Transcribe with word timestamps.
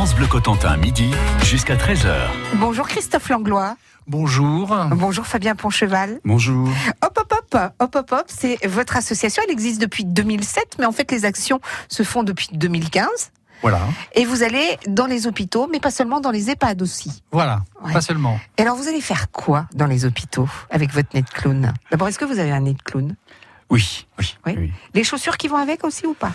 France 0.00 0.14
Bleu 0.14 0.26
Cotentin, 0.28 0.78
midi 0.78 1.10
jusqu'à 1.44 1.76
13h. 1.76 2.14
Bonjour 2.54 2.88
Christophe 2.88 3.28
Langlois. 3.28 3.76
Bonjour. 4.06 4.74
Bonjour 4.92 5.26
Fabien 5.26 5.54
Poncheval. 5.54 6.20
Bonjour. 6.24 6.70
Hop 7.04 7.18
hop 7.20 7.34
hop, 7.52 7.72
hop 7.78 7.94
hop 7.96 8.12
hop, 8.12 8.24
c'est 8.26 8.66
votre 8.66 8.96
association, 8.96 9.42
elle 9.44 9.52
existe 9.52 9.78
depuis 9.78 10.06
2007, 10.06 10.76
mais 10.78 10.86
en 10.86 10.92
fait 10.92 11.12
les 11.12 11.26
actions 11.26 11.60
se 11.90 12.02
font 12.02 12.22
depuis 12.22 12.48
2015. 12.54 13.04
Voilà. 13.60 13.78
Et 14.14 14.24
vous 14.24 14.42
allez 14.42 14.78
dans 14.86 15.04
les 15.04 15.26
hôpitaux, 15.26 15.68
mais 15.70 15.80
pas 15.80 15.90
seulement 15.90 16.20
dans 16.20 16.30
les 16.30 16.48
EHPAD 16.48 16.80
aussi. 16.80 17.22
Voilà, 17.30 17.60
Ouais. 17.84 17.92
pas 17.92 18.00
seulement. 18.00 18.40
Et 18.56 18.62
alors 18.62 18.76
vous 18.76 18.88
allez 18.88 19.02
faire 19.02 19.30
quoi 19.30 19.66
dans 19.74 19.84
les 19.86 20.06
hôpitaux 20.06 20.48
avec 20.70 20.94
votre 20.94 21.10
nez 21.12 21.20
de 21.20 21.28
clown? 21.28 21.74
D'abord, 21.90 22.08
est-ce 22.08 22.18
que 22.18 22.24
vous 22.24 22.38
avez 22.38 22.52
un 22.52 22.60
nez 22.60 22.72
de 22.72 22.82
clown? 22.82 23.16
Oui, 23.68 24.06
oui, 24.18 24.34
Oui. 24.46 24.54
oui. 24.56 24.72
Les 24.94 25.04
chaussures 25.04 25.36
qui 25.36 25.48
vont 25.48 25.58
avec 25.58 25.84
aussi 25.84 26.06
ou 26.06 26.14
pas? 26.14 26.32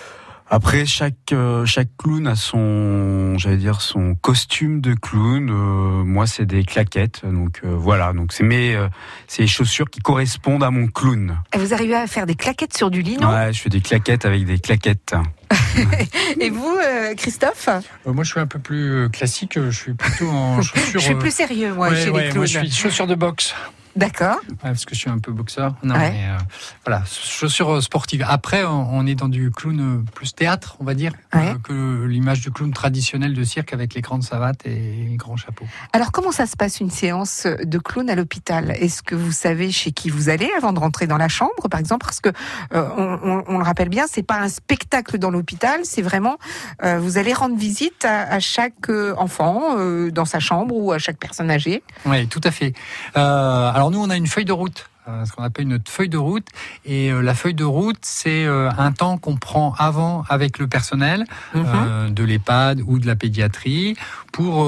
Après, 0.48 0.86
chaque 0.86 1.32
euh, 1.34 1.66
chaque 1.66 1.90
clown 1.98 2.28
a 2.28 2.36
son, 2.36 3.36
j'allais 3.38 3.58
dire 3.58 3.82
son 3.82 4.14
costume 4.14 4.80
de 4.80 4.94
clown. 4.94 5.50
Euh, 5.50 6.04
moi, 6.04 6.28
c'est 6.28 6.46
des 6.46 6.64
claquettes, 6.64 7.22
donc 7.26 7.62
euh, 7.64 7.76
voilà. 7.76 8.14
Donc 8.14 8.32
c'est 8.32 8.44
mes, 8.44 8.76
euh, 8.76 8.88
c'est 9.28 9.42
les 9.42 9.48
chaussures 9.48 9.90
qui 9.90 10.02
correspondent 10.02 10.64
à 10.64 10.70
mon 10.70 10.86
clown. 10.88 11.40
Et 11.54 11.58
vous 11.58 11.74
arrivez 11.74 11.96
à 11.96 12.06
faire 12.06 12.28
des 12.28 12.36
claquettes 12.36 12.78
sur 12.78 12.92
du 12.92 13.02
lino 13.02 13.28
Ouais, 13.28 13.52
je 13.54 13.60
fais 13.62 13.70
des 13.70 13.82
claquettes 13.82 14.26
avec 14.26 14.46
des 14.46 14.60
claquettes. 14.60 15.16
Et 16.40 16.50
vous, 16.52 16.78
euh, 16.78 17.16
Christophe? 17.16 17.68
Euh, 17.70 18.14
moi, 18.14 18.24
je 18.24 18.32
suis 18.32 18.40
un 18.40 18.48
peu 18.48 18.60
plus 18.60 19.10
classique. 19.10 19.54
Je 19.60 19.72
suis 19.72 19.94
plutôt 19.96 20.30
en 20.30 20.62
chaussures. 20.62 20.92
Je 20.94 21.00
suis 21.00 21.16
plus 21.16 21.34
sérieux, 21.34 21.74
moi, 21.74 21.90
ouais, 21.90 21.96
chez 21.96 22.10
ouais, 22.12 22.22
les 22.22 22.28
moi, 22.28 22.46
clowns. 22.46 22.48
je 22.48 22.60
suis 22.60 22.72
chaussures 22.72 23.08
de 23.08 23.16
boxe. 23.16 23.56
D'accord. 23.96 24.38
Ouais, 24.50 24.56
parce 24.62 24.86
que 24.86 24.94
je 24.94 25.00
suis 25.00 25.10
un 25.10 25.20
peu 25.20 25.32
boxeur. 25.32 25.76
Non, 25.84 25.96
Ouais. 25.96 26.12
mais 26.12 26.26
euh, 26.30 26.38
voilà, 26.86 27.04
chaussures 27.06 27.76
euh, 27.76 27.82
sportives. 27.82 28.26
Après, 28.28 28.64
on, 28.66 29.06
est 29.08 29.16
dans 29.16 29.30
du 29.30 29.52
clown 29.52 29.80
euh, 29.80 30.04
plus 30.14 30.34
théâtre, 30.36 30.76
on 30.80 30.84
va 30.84 30.94
dire, 30.96 31.14
Ouais. 31.34 31.50
euh, 31.50 31.56
que 31.64 32.06
l'image 32.06 32.42
du 32.42 32.52
clown 32.52 32.74
traditionnel 32.74 33.34
de 33.34 33.44
cirque 33.44 33.72
avec 33.74 33.94
les 33.94 34.02
grandes 34.02 34.24
savates 34.24 34.66
et 34.66 35.06
les 35.10 35.16
grands 35.16 35.38
chapeaux. 35.38 35.66
Alors, 35.94 36.12
comment 36.12 36.32
ça 36.32 36.46
se 36.46 36.56
passe 36.58 36.80
une 36.82 36.90
séance 36.92 37.46
de 37.48 37.78
clown 37.78 38.10
à 38.10 38.16
l'hôpital? 38.16 38.72
Est-ce 38.72 39.02
que 39.02 39.16
vous 39.16 39.32
savez 39.32 39.72
chez 39.72 39.92
qui 39.92 40.10
vous 40.10 40.28
allez 40.30 40.50
avant 40.58 40.74
de 40.74 40.80
rentrer 40.80 41.08
dans 41.08 41.18
la 41.18 41.28
chambre, 41.30 41.70
par 41.70 41.80
exemple? 41.80 42.06
Parce 42.06 42.20
que 42.20 42.30
euh, 42.74 42.88
on, 42.98 43.20
on- 43.24 43.44
on 43.48 43.58
le 43.60 43.64
rappelle 43.64 43.90
bien, 43.90 44.06
c'est 44.10 44.24
pas 44.24 44.40
un 44.40 44.50
spectacle 44.50 45.18
dans 45.20 45.32
l'hôpital, 45.32 45.82
c'est 45.84 46.02
vraiment 46.02 46.38
vous 46.84 47.18
allez 47.18 47.34
rendre 47.34 47.56
visite 47.58 48.04
à, 48.06 48.24
à 48.34 48.40
chaque 48.40 48.90
enfant 49.18 49.76
dans 50.12 50.26
sa 50.26 50.40
chambre 50.40 50.76
ou 50.76 50.92
à 50.92 50.98
chaque 51.00 51.18
personne 51.18 51.50
âgée. 51.50 51.84
Oui, 52.06 52.28
tout 52.28 52.42
à 52.44 52.52
fait. 52.52 52.74
Euh, 53.18 53.72
alors 53.86 53.92
nous, 53.92 54.04
on 54.04 54.10
a 54.10 54.18
une 54.18 54.26
feuille 54.26 54.46
de 54.46 54.52
route, 54.52 54.90
euh, 55.08 55.26
ce 55.26 55.32
qu'on 55.32 55.44
appelle 55.44 55.66
une 55.66 55.80
feuille 55.88 56.10
de 56.10 56.18
route. 56.18 56.48
Et 56.86 57.12
euh, 57.12 57.22
la 57.22 57.36
feuille 57.36 57.54
de 57.54 57.64
route, 57.64 58.00
c'est 58.02 58.44
euh, 58.46 58.72
un 58.80 58.92
temps 58.92 59.20
qu'on 59.20 59.36
prend 59.38 59.76
avant 59.78 60.24
avec 60.28 60.58
le 60.58 60.66
personnel 60.66 61.26
euh, 61.56 62.10
de 62.10 62.24
l'EHPAD 62.24 62.82
ou 62.88 62.98
de 62.98 63.06
la 63.06 63.16
pédiatrie 63.16 63.96
pour 64.32 64.68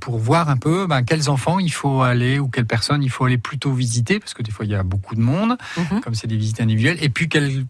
pour 0.00 0.18
voir 0.18 0.50
un 0.50 0.58
peu 0.58 0.86
ben, 0.86 1.02
quels 1.02 1.30
enfants 1.30 1.58
il 1.58 1.72
faut 1.72 2.02
aller 2.02 2.38
ou 2.38 2.48
quelles 2.48 2.66
personnes 2.66 3.02
il 3.02 3.08
faut 3.10 3.24
aller 3.24 3.38
plutôt 3.38 3.72
visiter 3.72 4.20
parce 4.20 4.34
que 4.34 4.42
des 4.42 4.50
fois 4.50 4.66
il 4.66 4.70
y 4.70 4.74
a 4.74 4.82
beaucoup 4.82 5.14
de 5.14 5.22
monde, 5.22 5.56
Mhm. 5.78 6.00
comme 6.02 6.14
c'est 6.14 6.26
des 6.26 6.36
visites 6.36 6.60
individuelles. 6.60 6.98
Et 7.00 7.08
puis 7.08 7.28
quel 7.30 7.64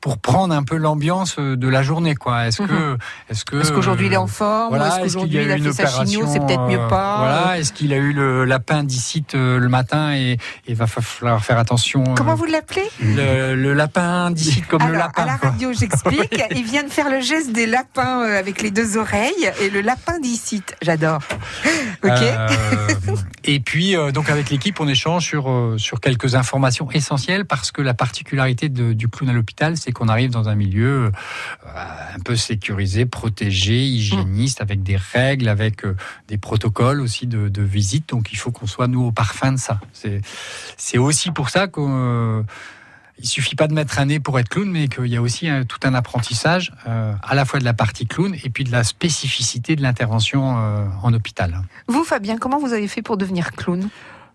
pour 0.00 0.18
prendre 0.18 0.54
un 0.54 0.62
peu 0.62 0.76
l'ambiance 0.76 1.36
euh, 1.38 1.56
de 1.56 1.68
la 1.68 1.82
journée, 1.82 2.14
quoi. 2.14 2.46
Est-ce 2.46 2.62
que, 2.62 2.96
est-ce 3.30 3.44
que, 3.44 3.56
Est-ce 3.60 3.72
qu'aujourd'hui 3.72 4.06
il 4.06 4.12
est 4.12 4.16
en 4.16 4.24
euh, 4.24 4.28
forme 4.28 4.68
voilà, 4.70 4.86
Est-ce 4.88 5.14
qu'aujourd'hui 5.14 5.38
a 5.38 5.42
il 5.42 5.52
a 5.68 5.72
fait 5.72 5.86
sa 5.86 6.04
chigno 6.04 6.26
C'est 6.32 6.40
peut-être 6.40 6.66
mieux 6.66 6.74
opération, 6.76 6.88
pas. 6.88 7.14
euh, 7.14 7.18
Voilà, 7.18 7.58
est-ce 7.58 7.72
qu'il 7.72 7.92
a 7.92 7.96
eu 7.96 8.12
le 8.12 8.44
l'appendicite 8.44 9.34
euh, 9.34 9.58
le 9.58 9.68
matin 9.68 10.14
et 10.14 10.38
il 10.68 10.74
va 10.74 10.86
fa- 10.86 11.00
falloir 11.00 11.44
faire 11.44 11.58
attention. 11.58 12.02
euh, 12.02 12.14
Comment 12.16 12.34
vous 12.34 12.44
l'appelez? 12.44 12.84
le, 13.02 13.54
le 13.54 13.74
lapindicite 13.74 14.66
comme 14.66 14.86
le 14.86 14.92
lapin. 14.94 15.22
à 15.22 15.26
la 15.26 15.36
radio, 15.36 15.72
j'explique. 15.72 16.42
Il 16.56 16.64
vient 16.64 16.82
de 16.84 16.88
faire 16.90 17.10
le 17.10 17.20
geste 17.20 17.52
des 17.52 17.66
lapins 17.66 18.22
euh, 18.22 18.38
avec 18.38 18.62
les 18.62 18.70
deux 18.70 18.96
oreilles 18.96 19.50
et 19.60 19.70
le 19.70 19.80
lapin 19.80 20.18
dicite. 20.20 20.74
J'adore. 20.82 21.20
Ok. 22.04 22.10
Euh, 22.12 22.48
et 23.44 23.60
puis, 23.60 23.96
euh, 23.96 24.10
donc 24.12 24.28
avec 24.30 24.50
l'équipe, 24.50 24.80
on 24.80 24.88
échange 24.88 25.24
sur, 25.24 25.50
euh, 25.50 25.76
sur 25.78 26.00
quelques 26.00 26.34
informations 26.34 26.90
essentielles 26.90 27.44
parce 27.44 27.72
que 27.72 27.82
la 27.82 27.94
particularité 27.94 28.68
de- 28.68 28.92
du 28.92 29.08
clown 29.08 29.30
à 29.30 29.32
l'hôpital, 29.32 29.65
c'est 29.74 29.90
qu'on 29.90 30.06
arrive 30.06 30.30
dans 30.30 30.48
un 30.48 30.54
milieu 30.54 31.06
euh, 31.06 31.10
un 32.14 32.20
peu 32.20 32.36
sécurisé, 32.36 33.06
protégé, 33.06 33.84
hygiéniste, 33.84 34.60
avec 34.60 34.84
des 34.84 34.96
règles, 34.96 35.48
avec 35.48 35.84
euh, 35.84 35.96
des 36.28 36.38
protocoles 36.38 37.00
aussi 37.00 37.26
de, 37.26 37.48
de 37.48 37.62
visite. 37.62 38.10
Donc, 38.10 38.32
il 38.32 38.36
faut 38.36 38.52
qu'on 38.52 38.68
soit, 38.68 38.86
nous, 38.86 39.02
au 39.02 39.10
parfum 39.12 39.52
de 39.52 39.58
ça. 39.58 39.80
C'est 39.92 40.20
c'est 40.76 40.98
aussi 40.98 41.32
pour 41.32 41.48
ça 41.48 41.66
qu'on... 41.66 41.88
euh, 41.90 42.42
il 43.18 43.26
suffit 43.26 43.56
pas 43.56 43.66
de 43.66 43.72
mettre 43.72 43.98
un 43.98 44.04
nez 44.04 44.20
pour 44.20 44.38
être 44.38 44.50
clown, 44.50 44.70
mais 44.70 44.88
qu'il 44.88 45.06
y 45.06 45.16
a 45.16 45.22
aussi 45.22 45.48
un- 45.48 45.64
tout 45.64 45.80
un 45.84 45.94
apprentissage, 45.94 46.70
euh, 46.86 47.14
à 47.22 47.34
la 47.34 47.46
fois 47.46 47.58
de 47.58 47.64
la 47.64 47.72
partie 47.72 48.06
clown 48.06 48.36
et 48.44 48.50
puis 48.50 48.62
de 48.62 48.70
la 48.70 48.84
spécificité 48.84 49.74
de 49.74 49.80
l'intervention 49.80 50.58
euh, 50.58 50.84
en 51.02 51.14
hôpital. 51.14 51.62
Vous, 51.88 52.04
Fabien, 52.04 52.36
comment 52.36 52.58
vous 52.58 52.74
avez 52.74 52.86
fait 52.88 53.00
pour 53.00 53.16
devenir 53.16 53.52
clown? 53.52 53.88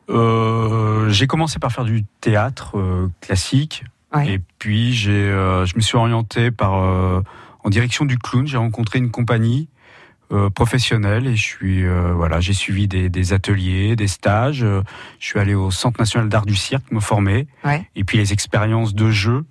Euh, 0.09 1.09
j'ai 1.09 1.27
commencé 1.27 1.59
par 1.59 1.71
faire 1.71 1.85
du 1.85 2.03
théâtre 2.21 2.75
euh, 2.79 3.07
classique. 3.21 3.83
Ouais. 4.13 4.33
Et 4.33 4.39
puis 4.59 4.93
j'ai, 4.93 5.11
euh, 5.11 5.65
je 5.65 5.75
me 5.75 5.81
suis 5.81 5.97
orienté 5.97 6.51
par 6.51 6.83
euh, 6.83 7.21
en 7.63 7.69
direction 7.69 8.05
du 8.05 8.17
clown. 8.17 8.45
J'ai 8.45 8.57
rencontré 8.57 8.99
une 8.99 9.11
compagnie 9.11 9.69
euh, 10.31 10.49
professionnelle 10.49 11.27
et 11.27 11.35
je 11.35 11.43
suis 11.43 11.85
euh, 11.85 12.13
voilà, 12.13 12.39
j'ai 12.39 12.53
suivi 12.53 12.87
des, 12.87 13.09
des 13.09 13.33
ateliers, 13.33 13.95
des 13.95 14.07
stages. 14.07 14.63
Euh, 14.63 14.81
je 15.19 15.27
suis 15.27 15.39
allé 15.39 15.53
au 15.53 15.71
Centre 15.71 15.99
national 15.99 16.29
d'art 16.29 16.45
du 16.45 16.55
cirque 16.55 16.91
me 16.91 16.99
former. 16.99 17.47
Ouais. 17.63 17.87
Et 17.95 18.03
puis 18.03 18.17
les 18.17 18.33
expériences 18.33 18.95
de 18.95 19.11
jeu, 19.11 19.45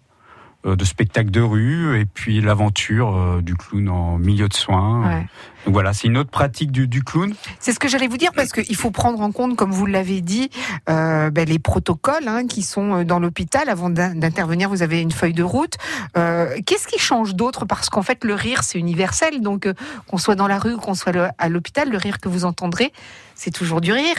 de 0.65 0.85
spectacle 0.85 1.31
de 1.31 1.41
rue, 1.41 1.99
et 1.99 2.05
puis 2.05 2.41
l'aventure 2.41 3.17
euh, 3.17 3.41
du 3.41 3.55
clown 3.55 3.89
en 3.89 4.19
milieu 4.19 4.49
de 4.49 4.55
soins. 4.55 5.09
Ouais. 5.09 5.27
Donc 5.65 5.75
voilà, 5.75 5.93
c'est 5.93 6.07
une 6.09 6.17
autre 6.19 6.31
pratique 6.31 6.71
du, 6.71 6.87
du 6.89 7.03
clown. 7.03 7.35
C'est 7.59 7.73
ce 7.73 7.79
que 7.79 7.89
j'allais 7.89 8.09
vous 8.09 8.17
dire 8.17 8.33
parce 8.35 8.53
qu'il 8.53 8.77
faut 8.77 8.91
prendre 8.91 9.21
en 9.21 9.33
compte, 9.33 9.57
comme 9.57 9.73
vous 9.73 9.87
l'avez 9.87 10.21
dit, 10.21 10.51
euh, 10.89 11.31
ben, 11.31 11.49
les 11.49 11.59
protocoles 11.59 12.29
hein, 12.29 12.47
qui 12.47 12.63
sont 12.63 12.95
euh, 13.01 13.05
dans 13.05 13.19
l'hôpital. 13.19 13.69
Avant 13.69 13.91
d'in- 13.91 14.15
d'intervenir, 14.15 14.69
vous 14.69 14.83
avez 14.83 15.01
une 15.01 15.13
feuille 15.13 15.33
de 15.35 15.43
route. 15.43 15.75
Euh, 16.17 16.55
Qu'est-ce 16.67 16.87
qui 16.87 16.99
change 16.99 17.35
d'autre? 17.35 17.65
Parce 17.65 17.89
qu'en 17.91 18.03
fait, 18.03 18.25
le 18.25 18.35
rire, 18.35 18.63
c'est 18.63 18.79
universel. 18.79 19.41
Donc, 19.41 19.67
euh, 19.67 19.75
qu'on 20.09 20.19
soit 20.19 20.35
dans 20.35 20.49
la 20.49 20.59
rue, 20.59 20.77
qu'on 20.77 20.95
soit 20.95 21.13
le- 21.13 21.29
à 21.39 21.49
l'hôpital, 21.49 21.91
le 21.91 21.97
rire 21.99 22.19
que 22.21 22.29
vous 22.29 22.45
entendrez, 22.45 22.93
c'est 23.35 23.51
toujours 23.51 23.81
du 23.81 23.93
rire. 23.93 24.17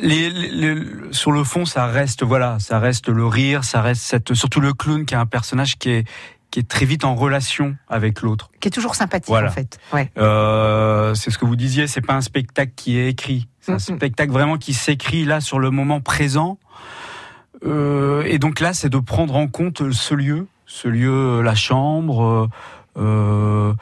Les, 0.00 0.30
les- 0.30 0.50
les- 0.74 0.82
sur 1.12 1.30
le 1.32 1.44
fond, 1.44 1.64
ça 1.66 1.86
reste 1.86 2.22
voilà, 2.24 2.58
ça 2.58 2.78
reste 2.78 3.08
le 3.08 3.26
rire, 3.26 3.64
ça 3.64 3.82
reste 3.82 4.02
cette, 4.02 4.34
surtout 4.34 4.60
le 4.60 4.72
clown 4.72 5.04
qui 5.04 5.14
est 5.14 5.18
un 5.18 5.26
personnage 5.26 5.76
qui 5.76 5.90
est 5.90 6.04
qui 6.50 6.60
est 6.60 6.68
très 6.68 6.86
vite 6.86 7.04
en 7.04 7.16
relation 7.16 7.74
avec 7.88 8.22
l'autre. 8.22 8.48
Qui 8.60 8.68
est 8.68 8.70
toujours 8.70 8.94
sympathique, 8.94 9.26
Voilà. 9.28 9.48
en 9.48 9.52
fait. 9.52 9.78
Ouais. 9.92 10.12
Euh, 10.18 11.12
c'est 11.14 11.32
ce 11.32 11.36
que 11.38 11.44
vous 11.44 11.56
disiez, 11.56 11.88
c'est 11.88 12.00
pas 12.00 12.14
un 12.14 12.20
spectacle 12.20 12.70
qui 12.76 12.96
est 12.96 13.08
écrit, 13.08 13.48
c'est 13.60 13.72
un 13.72 13.78
spectacle 13.80 14.30
vraiment 14.32 14.56
qui 14.56 14.72
s'écrit 14.72 15.24
là 15.24 15.40
sur 15.40 15.58
le 15.58 15.70
moment 15.70 16.00
présent. 16.00 16.58
Euh, 17.66 18.22
et 18.26 18.38
donc 18.38 18.60
là, 18.60 18.72
c'est 18.72 18.88
de 18.88 18.98
prendre 18.98 19.34
en 19.36 19.48
compte 19.48 19.90
ce 19.92 20.14
lieu, 20.14 20.46
ce 20.66 20.86
lieu, 20.88 21.40
la 21.42 21.54
chambre, 21.56 22.22
euh, 22.24 22.48
le, 22.96 23.74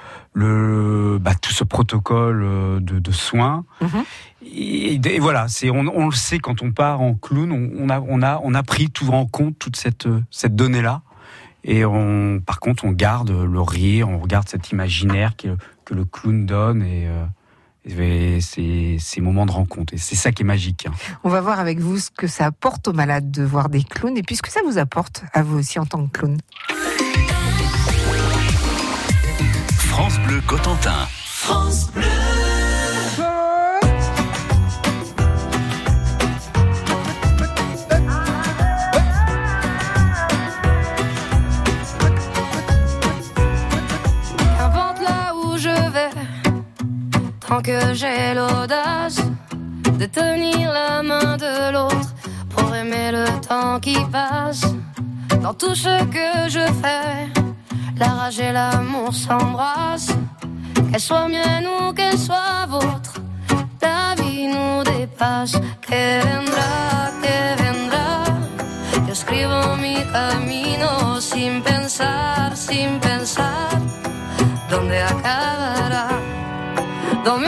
bah, 1.21 1.34
tout 1.34 1.53
ce 1.53 1.65
protocole 1.65 2.43
euh, 2.45 2.81
de, 2.81 2.99
de 2.99 3.12
soins. 3.12 3.65
Mhm. 3.81 4.05
Et, 4.45 4.95
et 5.15 5.19
voilà, 5.21 5.49
c'est 5.49 5.71
on, 5.71 5.81
on 5.95 6.06
le 6.06 6.15
sait 6.15 6.39
quand 6.39 6.62
on 6.62 6.73
part 6.73 7.00
en 7.00 7.15
clown, 7.15 7.53
on, 7.53 7.71
on 7.84 7.89
a 7.91 8.00
on 8.00 8.23
a 8.23 8.41
on 8.43 8.55
a 8.55 8.62
pris 8.62 8.91
tout 8.91 9.09
en 9.11 9.27
compte 9.27 9.59
toute 9.59 9.77
cette 9.77 10.09
cette 10.31 10.56
donnée 10.56 10.83
là. 10.83 11.03
Et 11.65 11.84
on, 11.84 12.41
par 12.45 12.59
contre, 12.59 12.84
on 12.84 12.91
garde 12.91 13.31
le 13.31 13.61
rire, 13.61 14.09
on 14.09 14.19
regarde 14.19 14.49
cet 14.49 14.73
imaginaire 14.73 15.37
que, 15.37 15.56
que 15.84 15.94
le 15.94 16.05
clown 16.05 16.44
donne 16.44 16.83
et, 16.83 17.06
euh, 17.06 18.41
ces, 18.41 18.97
ces 18.99 19.21
moments 19.21 19.47
de 19.47 19.53
rencontre. 19.53 19.94
Et 19.94 19.97
c'est 19.97 20.17
ça 20.17 20.33
qui 20.33 20.43
est 20.43 20.44
magique. 20.44 20.87
hein. 20.89 20.93
On 21.23 21.29
va 21.29 21.41
voir 21.41 21.61
avec 21.61 21.79
vous 21.79 21.99
ce 21.99 22.11
que 22.11 22.27
ça 22.27 22.47
apporte 22.47 22.89
aux 22.89 22.93
malades 22.93 23.31
de 23.31 23.44
voir 23.44 23.69
des 23.69 23.84
clowns 23.84 24.17
et 24.17 24.25
puis 24.25 24.34
ce 24.34 24.43
que 24.43 24.50
ça 24.50 24.59
vous 24.67 24.79
apporte 24.79 25.23
à 25.33 25.44
vous 25.44 25.56
aussi 25.59 25.79
en 25.79 25.87
tant 25.87 26.05
que 26.09 26.19
clown. 26.19 26.37
France 29.93 30.19
Bleu 30.21 30.41
Cotentin. 30.47 31.07
Qu'importe 44.56 45.00
là 45.03 45.35
où 45.35 45.59
je 45.59 45.69
vais, 45.69 46.11
tant 47.47 47.61
que 47.61 47.93
j'ai 47.93 48.33
l'audace 48.35 49.21
de 49.99 50.06
tenir 50.06 50.73
la 50.73 51.03
main 51.03 51.37
de 51.37 51.73
l'autre 51.75 52.15
pour 52.49 52.75
aimer 52.75 53.12
le 53.12 53.27
temps 53.47 53.79
qui 53.79 53.99
passe. 54.11 54.65
Dans 55.43 55.53
tout 55.53 55.75
ce 55.75 56.03
que 56.05 56.49
je 56.49 56.65
fais, 56.81 57.42
la 58.02 58.12
rage 58.20 58.40
et 58.40 58.52
l'amour 58.52 59.14
s'embrassent. 59.14 60.16
Qu'elle 60.90 61.00
soit 61.00 61.28
mienne 61.28 61.66
ou 61.75 61.93
qu'elle 61.93 62.19
soit 62.19 62.66
vôtre, 62.69 63.14
la 63.81 64.14
vie 64.20 64.46
nous 64.54 64.82
dépasse. 64.93 65.56
Que 65.88 66.04
vendrá, 66.26 66.75
que 67.22 67.38
vendrá. 67.62 68.08
Yo 69.06 69.12
escribo 69.19 69.60
mi 69.84 69.96
camino 70.16 71.20
sin 71.20 71.62
pensar, 71.62 72.56
sin 72.56 72.90
pensar 73.00 73.70
dónde 74.70 74.99
acabará? 75.12 76.06
Dans 77.25 77.38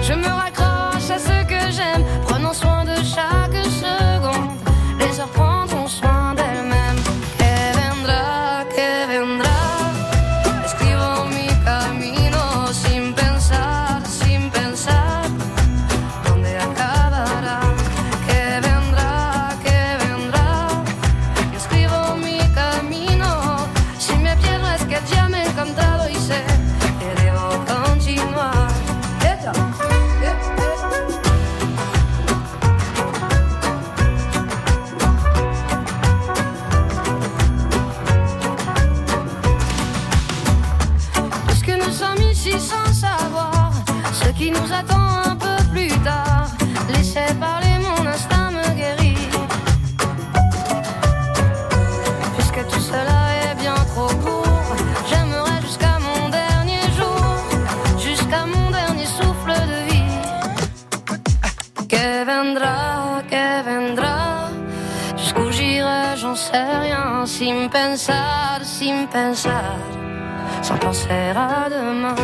je 0.00 0.14
me 0.14 0.26
raccroche 0.26 0.51
j'en 66.22 66.36
sais 66.36 66.78
rien, 66.84 67.26
sin 67.26 67.68
pensar, 67.68 68.60
sin 68.62 69.06
pensar 69.06 69.76
sans 70.62 70.78
penser 70.78 71.10
à 71.34 71.68
demain. 71.68 72.14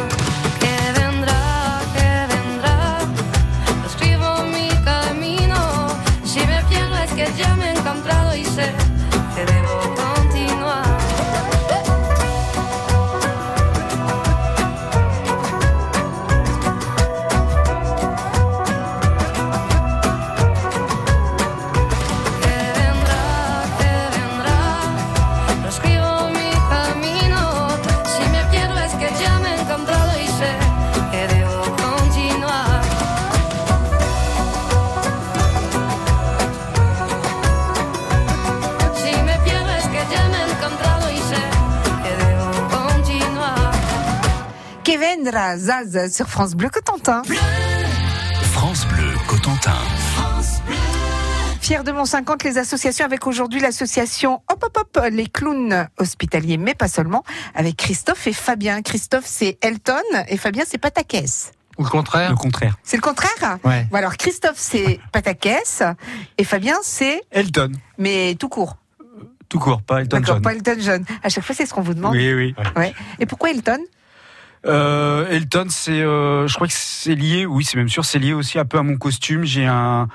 Kevendra 45.28 45.58
Zaz 45.58 46.10
sur 46.14 46.26
France 46.26 46.54
Bleu 46.54 46.70
Cotentin. 46.70 47.22
France 48.52 48.86
Bleu 48.86 49.12
Cotentin. 49.26 49.76
Fier 51.60 51.84
de 51.84 51.92
Mont 51.92 52.06
50, 52.06 52.44
les 52.44 52.56
associations 52.56 53.04
avec 53.04 53.26
aujourd'hui 53.26 53.60
l'association 53.60 54.40
Hop 54.50 54.64
Hop 54.64 54.78
Hop, 54.78 55.04
les 55.12 55.26
clowns 55.26 55.86
hospitaliers, 55.98 56.56
mais 56.56 56.74
pas 56.74 56.88
seulement, 56.88 57.24
avec 57.54 57.76
Christophe 57.76 58.26
et 58.26 58.32
Fabien. 58.32 58.80
Christophe, 58.80 59.26
c'est 59.26 59.58
Elton 59.60 60.00
et 60.28 60.38
Fabien, 60.38 60.64
c'est 60.66 60.78
Patakès. 60.78 61.52
Ou 61.76 61.84
le 61.84 61.90
contraire 61.90 62.30
Le 62.30 62.36
contraire. 62.36 62.76
C'est 62.82 62.96
le 62.96 63.02
contraire 63.02 63.58
Ouais. 63.64 63.86
Bon, 63.90 63.98
alors 63.98 64.16
Christophe, 64.16 64.56
c'est 64.56 64.98
Patakès 65.12 65.82
et 66.38 66.44
Fabien, 66.44 66.76
c'est, 66.82 67.20
Elton. 67.30 67.72
mais 67.98 68.34
tout 68.38 68.48
court. 68.48 68.78
Tout 69.50 69.58
court, 69.58 69.82
pas 69.82 70.00
Elton 70.00 70.20
D'accord, 70.20 70.36
John. 70.36 70.42
pas 70.42 70.54
Elton 70.54 70.76
John. 70.80 71.04
À 71.22 71.28
chaque 71.28 71.44
fois, 71.44 71.54
c'est 71.54 71.66
ce 71.66 71.74
qu'on 71.74 71.82
vous 71.82 71.94
demande. 71.94 72.12
Oui, 72.14 72.32
oui. 72.32 72.54
Ouais. 72.76 72.94
Et 73.18 73.26
pourquoi 73.26 73.50
Elton? 73.50 73.78
Euh, 74.66 75.28
Elton, 75.28 75.66
c'est, 75.68 76.00
euh, 76.02 76.46
je 76.48 76.54
crois 76.54 76.66
que 76.66 76.72
c'est 76.76 77.14
lié, 77.14 77.46
oui, 77.46 77.64
c'est 77.64 77.76
même 77.76 77.88
sûr, 77.88 78.04
c'est 78.04 78.18
lié 78.18 78.32
aussi 78.32 78.58
un 78.58 78.64
peu 78.64 78.78
à 78.78 78.82
mon 78.82 78.96
costume. 78.96 79.44
J'ai 79.44 79.66
un, 79.66 80.08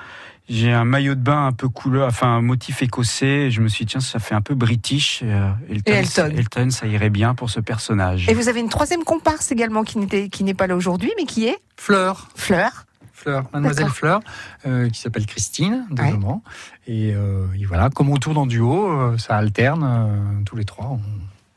j'ai 0.48 0.70
un 0.72 0.84
maillot 0.84 1.14
de 1.14 1.20
bain 1.20 1.46
un 1.46 1.52
peu 1.52 1.68
couleur, 1.68 2.08
enfin 2.08 2.28
un 2.36 2.42
motif 2.42 2.82
écossais. 2.82 3.46
Et 3.46 3.50
je 3.50 3.60
me 3.60 3.68
suis 3.68 3.84
dit, 3.84 3.92
tiens, 3.92 4.00
ça 4.00 4.18
fait 4.18 4.34
un 4.34 4.42
peu 4.42 4.54
british. 4.54 5.20
euh, 5.24 5.50
Elton, 5.70 5.92
Et 5.92 5.94
Elton. 5.96 6.32
Elton, 6.36 6.70
ça 6.70 6.86
irait 6.86 7.10
bien 7.10 7.34
pour 7.34 7.48
ce 7.50 7.60
personnage. 7.60 8.28
Et 8.28 8.34
vous 8.34 8.48
avez 8.48 8.60
une 8.60 8.68
troisième 8.68 9.02
comparse 9.04 9.50
également 9.52 9.82
qui 9.84 9.98
n'était, 9.98 10.28
qui 10.28 10.44
n'est 10.44 10.54
pas 10.54 10.66
là 10.66 10.76
aujourd'hui, 10.76 11.10
mais 11.16 11.24
qui 11.24 11.46
est 11.46 11.58
Fleur. 11.76 12.28
Fleur. 12.34 12.84
Fleur, 13.16 13.44
mademoiselle 13.54 13.84
D'accord. 13.84 13.96
Fleur, 13.96 14.20
euh, 14.66 14.90
qui 14.90 15.00
s'appelle 15.00 15.24
Christine, 15.24 15.86
Ouais. 15.96 16.12
dedans. 16.12 16.42
Et, 16.86 17.14
euh, 17.14 17.46
et 17.58 17.64
voilà, 17.64 17.88
comme 17.88 18.10
on 18.10 18.16
tourne 18.16 18.36
en 18.36 18.44
duo, 18.44 18.86
euh, 18.90 19.16
ça 19.16 19.36
alterne 19.36 19.82
euh, 19.82 20.42
tous 20.44 20.56
les 20.56 20.64
trois. 20.66 20.86
On, 20.90 21.00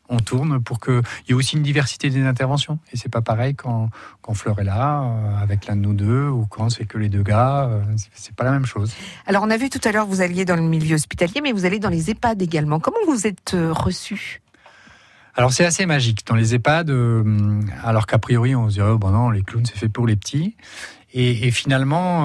on 0.10 0.18
tourne 0.20 0.62
pour 0.64 0.80
qu'il 0.80 1.02
y 1.28 1.32
ait 1.32 1.34
aussi 1.34 1.58
une 1.58 1.64
diversité 1.64 2.10
des 2.10 2.24
interventions. 2.26 2.80
Et 2.94 2.98
c'est 2.98 3.10
pas 3.12 3.22
pareil 3.22 3.56
quand, 3.56 3.90
quand 4.22 4.34
Fleur 4.34 4.60
est 4.60 4.64
là, 4.64 5.02
euh, 5.04 5.42
avec 5.44 5.66
l'un 5.68 5.76
de 5.76 5.82
nous 5.82 5.94
deux, 5.94 6.28
ou 6.30 6.46
quand 6.46 6.70
c'est 6.70 6.86
que 6.86 6.98
les 6.98 7.10
deux 7.10 7.24
gars. 7.24 7.66
euh, 7.70 7.82
c'est- 8.14 8.34
pas 8.36 8.44
la 8.46 8.52
même 8.52 8.66
chose. 8.66 8.94
Alors, 9.26 9.44
on 9.44 9.50
a 9.50 9.58
vu 9.58 9.70
tout 9.70 9.82
à 9.84 9.92
l'heure, 9.92 10.06
vous 10.06 10.22
alliez 10.22 10.46
dans 10.46 10.56
le 10.56 10.62
milieu 10.62 10.96
hospitalier, 10.96 11.42
mais 11.42 11.52
vous 11.52 11.66
allez 11.66 11.80
dans 11.80 11.90
les 11.90 12.10
EHPAD 12.12 12.42
également. 12.42 12.80
Comment 12.80 12.98
vous 13.08 13.26
êtes 13.28 13.54
euh, 13.54 13.74
reçu 13.74 14.42
Alors 15.36 15.52
c'est 15.52 15.66
assez 15.66 15.86
magique 15.86 16.26
dans 16.28 16.36
les 16.36 16.56
EHPAD, 16.56 16.90
euh, 16.90 17.62
alors 17.84 18.06
qu'a 18.08 18.18
priori 18.20 18.56
on 18.56 18.70
se 18.70 18.76
dit 18.76 18.82
oh, 18.82 18.98
bon 18.98 19.10
non 19.12 19.30
les 19.30 19.44
clowns 19.44 19.66
c'est 19.66 19.78
fait 19.78 19.90
pour 19.90 20.08
les 20.08 20.16
petits. 20.16 20.56
Et, 21.14 21.48
et 21.48 21.52
finalement, 21.52 22.24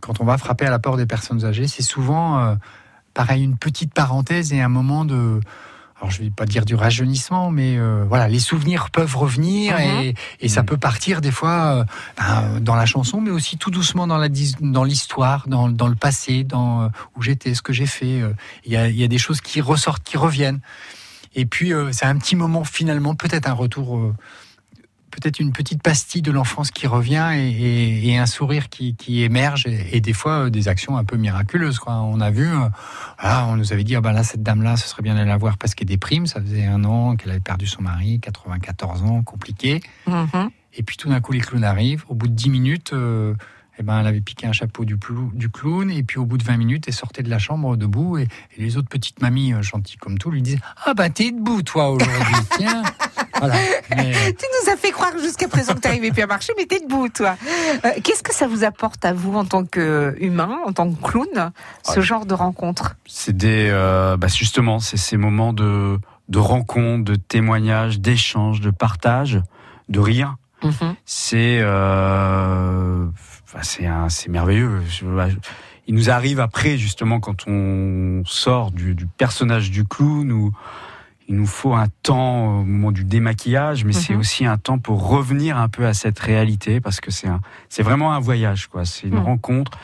quand 0.00 0.20
on 0.20 0.24
va 0.24 0.36
frapper 0.36 0.66
à 0.66 0.70
la 0.70 0.78
porte 0.78 0.98
des 0.98 1.06
personnes 1.06 1.44
âgées, 1.44 1.68
c'est 1.68 1.82
souvent 1.82 2.56
pareil 3.14 3.44
une 3.44 3.56
petite 3.56 3.94
parenthèse 3.94 4.52
et 4.52 4.60
un 4.60 4.68
moment 4.68 5.04
de 5.04 5.40
alors 6.02 6.10
je 6.10 6.20
vais 6.22 6.30
pas 6.30 6.46
dire 6.46 6.64
du 6.64 6.74
rajeunissement, 6.74 7.52
mais 7.52 7.76
euh, 7.78 8.04
voilà, 8.08 8.26
les 8.28 8.40
souvenirs 8.40 8.90
peuvent 8.90 9.16
revenir 9.16 9.78
Mhm. 9.78 10.00
et, 10.02 10.14
et 10.40 10.48
ça 10.48 10.64
peut 10.64 10.76
partir 10.76 11.20
des 11.20 11.30
fois 11.30 11.76
euh, 11.76 11.84
ben, 12.18 12.58
dans 12.60 12.74
la 12.74 12.86
chanson, 12.86 13.20
mais 13.20 13.30
aussi 13.30 13.56
tout 13.56 13.70
doucement 13.70 14.08
dans 14.08 14.18
la 14.18 14.28
dis- 14.28 14.56
dans 14.60 14.82
l'histoire, 14.82 15.46
dans, 15.46 15.68
dans 15.68 15.86
le 15.86 15.94
passé, 15.94 16.42
dans 16.42 16.82
euh, 16.82 16.88
où 17.16 17.22
j'étais, 17.22 17.54
ce 17.54 17.62
que 17.62 17.72
j'ai 17.72 17.86
fait. 17.86 18.20
euh, 18.20 18.32
Il 18.64 18.72
y, 18.72 18.76
a, 18.76 18.88
il 18.88 18.96
y 18.96 19.04
a 19.04 19.08
des 19.08 19.18
choses 19.18 19.40
qui 19.40 19.60
ressortent, 19.60 20.02
qui 20.02 20.16
reviennent. 20.16 20.60
Et 21.36 21.46
puis 21.46 21.72
euh, 21.72 21.90
c'est 21.92 22.04
un 22.06 22.18
petit 22.18 22.34
moment 22.34 22.64
finalement, 22.64 23.14
peut-être 23.14 23.48
un 23.48 23.52
retour. 23.54 24.12
Peut-être 25.12 25.38
une 25.38 25.52
petite 25.52 25.82
pastille 25.82 26.22
de 26.22 26.32
l'enfance 26.32 26.70
qui 26.72 26.86
revient 26.88 27.30
et, 27.34 27.48
et- 27.50 28.08
et 28.08 28.18
un 28.18 28.26
sourire 28.26 28.68
qui, 28.68 28.96
qui 28.96 29.22
émerge 29.22 29.66
et, 29.66 29.96
et 29.96 30.00
des 30.00 30.12
fois 30.14 30.46
euh, 30.46 30.50
des 30.50 30.66
actions 30.68 30.96
un 30.96 31.04
peu 31.04 31.16
miraculeuses. 31.16 31.78
Quoi. 31.78 31.94
On 32.00 32.20
a 32.20 32.30
vu, 32.30 32.48
voilà, 33.20 33.46
on 33.46 33.56
nous 33.56 33.72
avait 33.72 33.84
dit 33.84 33.94
ah 33.94 34.00
ben 34.00 34.12
là 34.12 34.24
cette 34.24 34.42
dame-là, 34.42 34.76
ce 34.76 34.88
serait 34.88 35.02
bien 35.02 35.14
d'aller 35.14 35.28
la 35.28 35.36
voir 35.36 35.58
parce 35.58 35.74
qu'elle 35.74 35.86
déprime. 35.88 36.26
Ça 36.26 36.40
faisait 36.40 36.66
un 36.66 36.82
an 36.84 37.14
qu'elle 37.16 37.30
avait 37.30 37.40
perdu 37.40 37.66
son 37.66 37.82
mari, 37.82 38.18
94 38.20 39.02
ans, 39.02 39.22
compliqué. 39.22 39.80
Mhm. 40.06 40.50
Et 40.74 40.82
puis 40.82 40.96
tout 40.96 41.08
d'un 41.08 41.20
coup, 41.20 41.32
les 41.32 41.40
clowns 41.40 41.64
arrivent. 41.64 42.04
Au 42.08 42.14
bout 42.14 42.26
de 42.28 42.32
10 42.34 42.48
minutes, 42.50 42.92
euh, 42.94 43.34
eh 43.78 43.82
ben, 43.82 44.00
elle 44.00 44.06
avait 44.06 44.20
piqué 44.22 44.46
un 44.46 44.52
chapeau 44.52 44.84
du, 44.86 44.96
plou- 44.96 45.30
du 45.34 45.50
clown. 45.50 45.90
Et 45.90 46.02
puis 46.02 46.18
au 46.18 46.24
bout 46.24 46.38
de 46.38 46.44
20 46.44 46.56
minutes, 46.56 46.84
elle 46.88 46.94
sortait 46.94 47.22
de 47.22 47.28
la 47.30 47.38
chambre 47.38 47.76
debout. 47.76 48.16
Et, 48.18 48.22
et 48.56 48.62
les 48.62 48.76
autres 48.78 48.88
petites 48.88 49.20
mamies, 49.20 49.52
gentilles 49.60 49.98
comme 49.98 50.16
tout, 50.18 50.30
lui 50.30 50.40
disaient 50.42 50.60
Ah 50.86 50.94
ben 50.94 51.10
t'es 51.10 51.30
debout 51.30 51.62
toi 51.62 51.90
aujourd'hui, 51.90 52.34
tiens. 52.58 52.82
Voilà. 53.42 53.54
Mais, 53.96 54.12
euh, 54.14 54.30
Tu 54.38 54.46
nous 54.66 54.72
as 54.72 54.76
fait 54.76 54.90
croire 54.92 55.10
jusqu'à 55.18 55.48
présent 55.48 55.74
que 55.74 55.80
tu 55.80 55.88
n'arrivais 55.88 56.12
plus 56.12 56.22
à 56.22 56.26
marcher, 56.28 56.52
mais 56.56 56.64
t'es 56.66 56.78
debout, 56.80 57.08
toi. 57.08 57.36
Euh, 57.84 57.90
Qu'est-ce 58.04 58.22
que 58.22 58.32
ça 58.34 58.46
vous 58.46 58.62
apporte 58.62 59.04
à 59.04 59.12
vous 59.12 59.34
en 59.34 59.44
tant 59.44 59.64
qu'humain, 59.64 60.58
en 60.64 60.72
tant 60.72 60.90
que 60.92 61.02
clown, 61.02 61.50
ce 61.82 61.98
Ah. 61.98 62.00
genre 62.00 62.24
de 62.24 62.34
rencontre? 62.34 62.94
C'est 63.06 63.36
des, 63.36 63.68
euh, 63.70 64.16
bah, 64.16 64.28
justement, 64.28 64.78
c'est 64.78 64.96
ces 64.96 65.16
moments 65.16 65.52
de, 65.52 65.98
de 66.28 66.38
rencontre, 66.38 67.04
de 67.04 67.16
témoignage, 67.16 67.98
d'échange, 68.00 68.60
de 68.60 68.70
partage, 68.70 69.42
de 69.88 69.98
rire. 70.00 70.36
Mhm. 70.64 70.94
c'est 71.04 71.58
euh, 71.60 73.06
enfin, 73.52 74.08
c'est 74.08 74.28
merveilleux. 74.28 74.80
Bah, 75.02 75.26
Il 75.88 75.94
nous 75.96 76.08
arrive 76.10 76.38
après 76.38 76.78
justement 76.78 77.18
quand 77.18 77.48
on 77.48 78.22
sort 78.24 78.70
du, 78.70 78.94
du 78.94 79.06
personnage 79.06 79.72
du 79.72 79.84
clown 79.84 80.30
ou 80.30 80.52
il 81.28 81.36
nous 81.36 81.46
faut 81.46 81.74
un 81.74 81.86
temps 82.02 82.60
au 82.60 82.64
moment 82.64 82.90
du 82.92 83.04
démaquillage, 83.04 83.84
mais 83.84 83.92
c'est 83.92 84.12
Mhm. 84.14 84.20
aussi 84.20 84.44
un 84.46 84.58
temps 84.58 84.78
pour 84.78 85.08
revenir 85.08 85.56
un 85.56 85.68
peu 85.68 85.86
à 85.86 85.94
cette 85.94 86.18
réalité 86.18 86.80
parce 86.80 87.00
que 87.00 87.10
c'est 87.10 87.82
vraiment 87.82 88.12
un 88.12 88.20
voyage, 88.20 88.66
quoi. 88.66 88.84
C'est 88.84 89.06
une 89.06 89.18
rencontre 89.18 89.78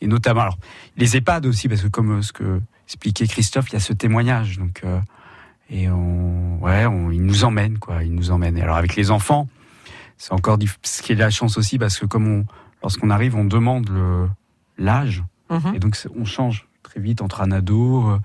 et 0.00 0.06
notamment 0.06 0.42
alors 0.42 0.58
les 0.96 1.16
EHPAD 1.16 1.46
aussi 1.46 1.68
parce 1.68 1.82
que 1.82 1.88
comme 1.88 2.18
euh, 2.18 2.22
ce 2.22 2.32
que 2.32 2.60
expliquait 2.86 3.26
Christophe, 3.26 3.66
il 3.70 3.74
y 3.74 3.76
a 3.76 3.80
ce 3.80 3.92
témoignage 3.92 4.58
donc 4.58 4.82
euh, 4.84 5.00
et 5.70 5.88
on, 5.88 6.58
ouais, 6.60 6.86
on, 6.86 7.10
il 7.10 7.22
nous 7.22 7.44
emmène 7.44 7.78
quoi, 7.78 8.02
il 8.04 8.14
nous 8.14 8.30
emmène. 8.30 8.56
Et 8.58 8.62
alors 8.62 8.76
avec 8.76 8.94
les 8.96 9.10
enfants, 9.10 9.48
c'est 10.18 10.32
encore 10.32 10.58
ce 10.82 11.02
qui 11.02 11.12
est 11.12 11.16
de 11.16 11.20
la 11.20 11.30
chance 11.30 11.56
aussi 11.58 11.78
parce 11.78 11.98
que 11.98 12.06
comme 12.06 12.28
on, 12.28 12.44
lorsqu'on 12.82 13.10
arrive, 13.10 13.34
on 13.36 13.44
demande 13.44 13.88
l'âge 14.78 15.22
Mhm. 15.50 15.74
et 15.74 15.78
donc 15.78 15.96
on 16.16 16.24
change 16.24 16.66
très 16.82 17.00
vite 17.00 17.20
entre 17.20 17.42
un 17.42 17.50
ado 17.52 18.08
euh, 18.10 18.18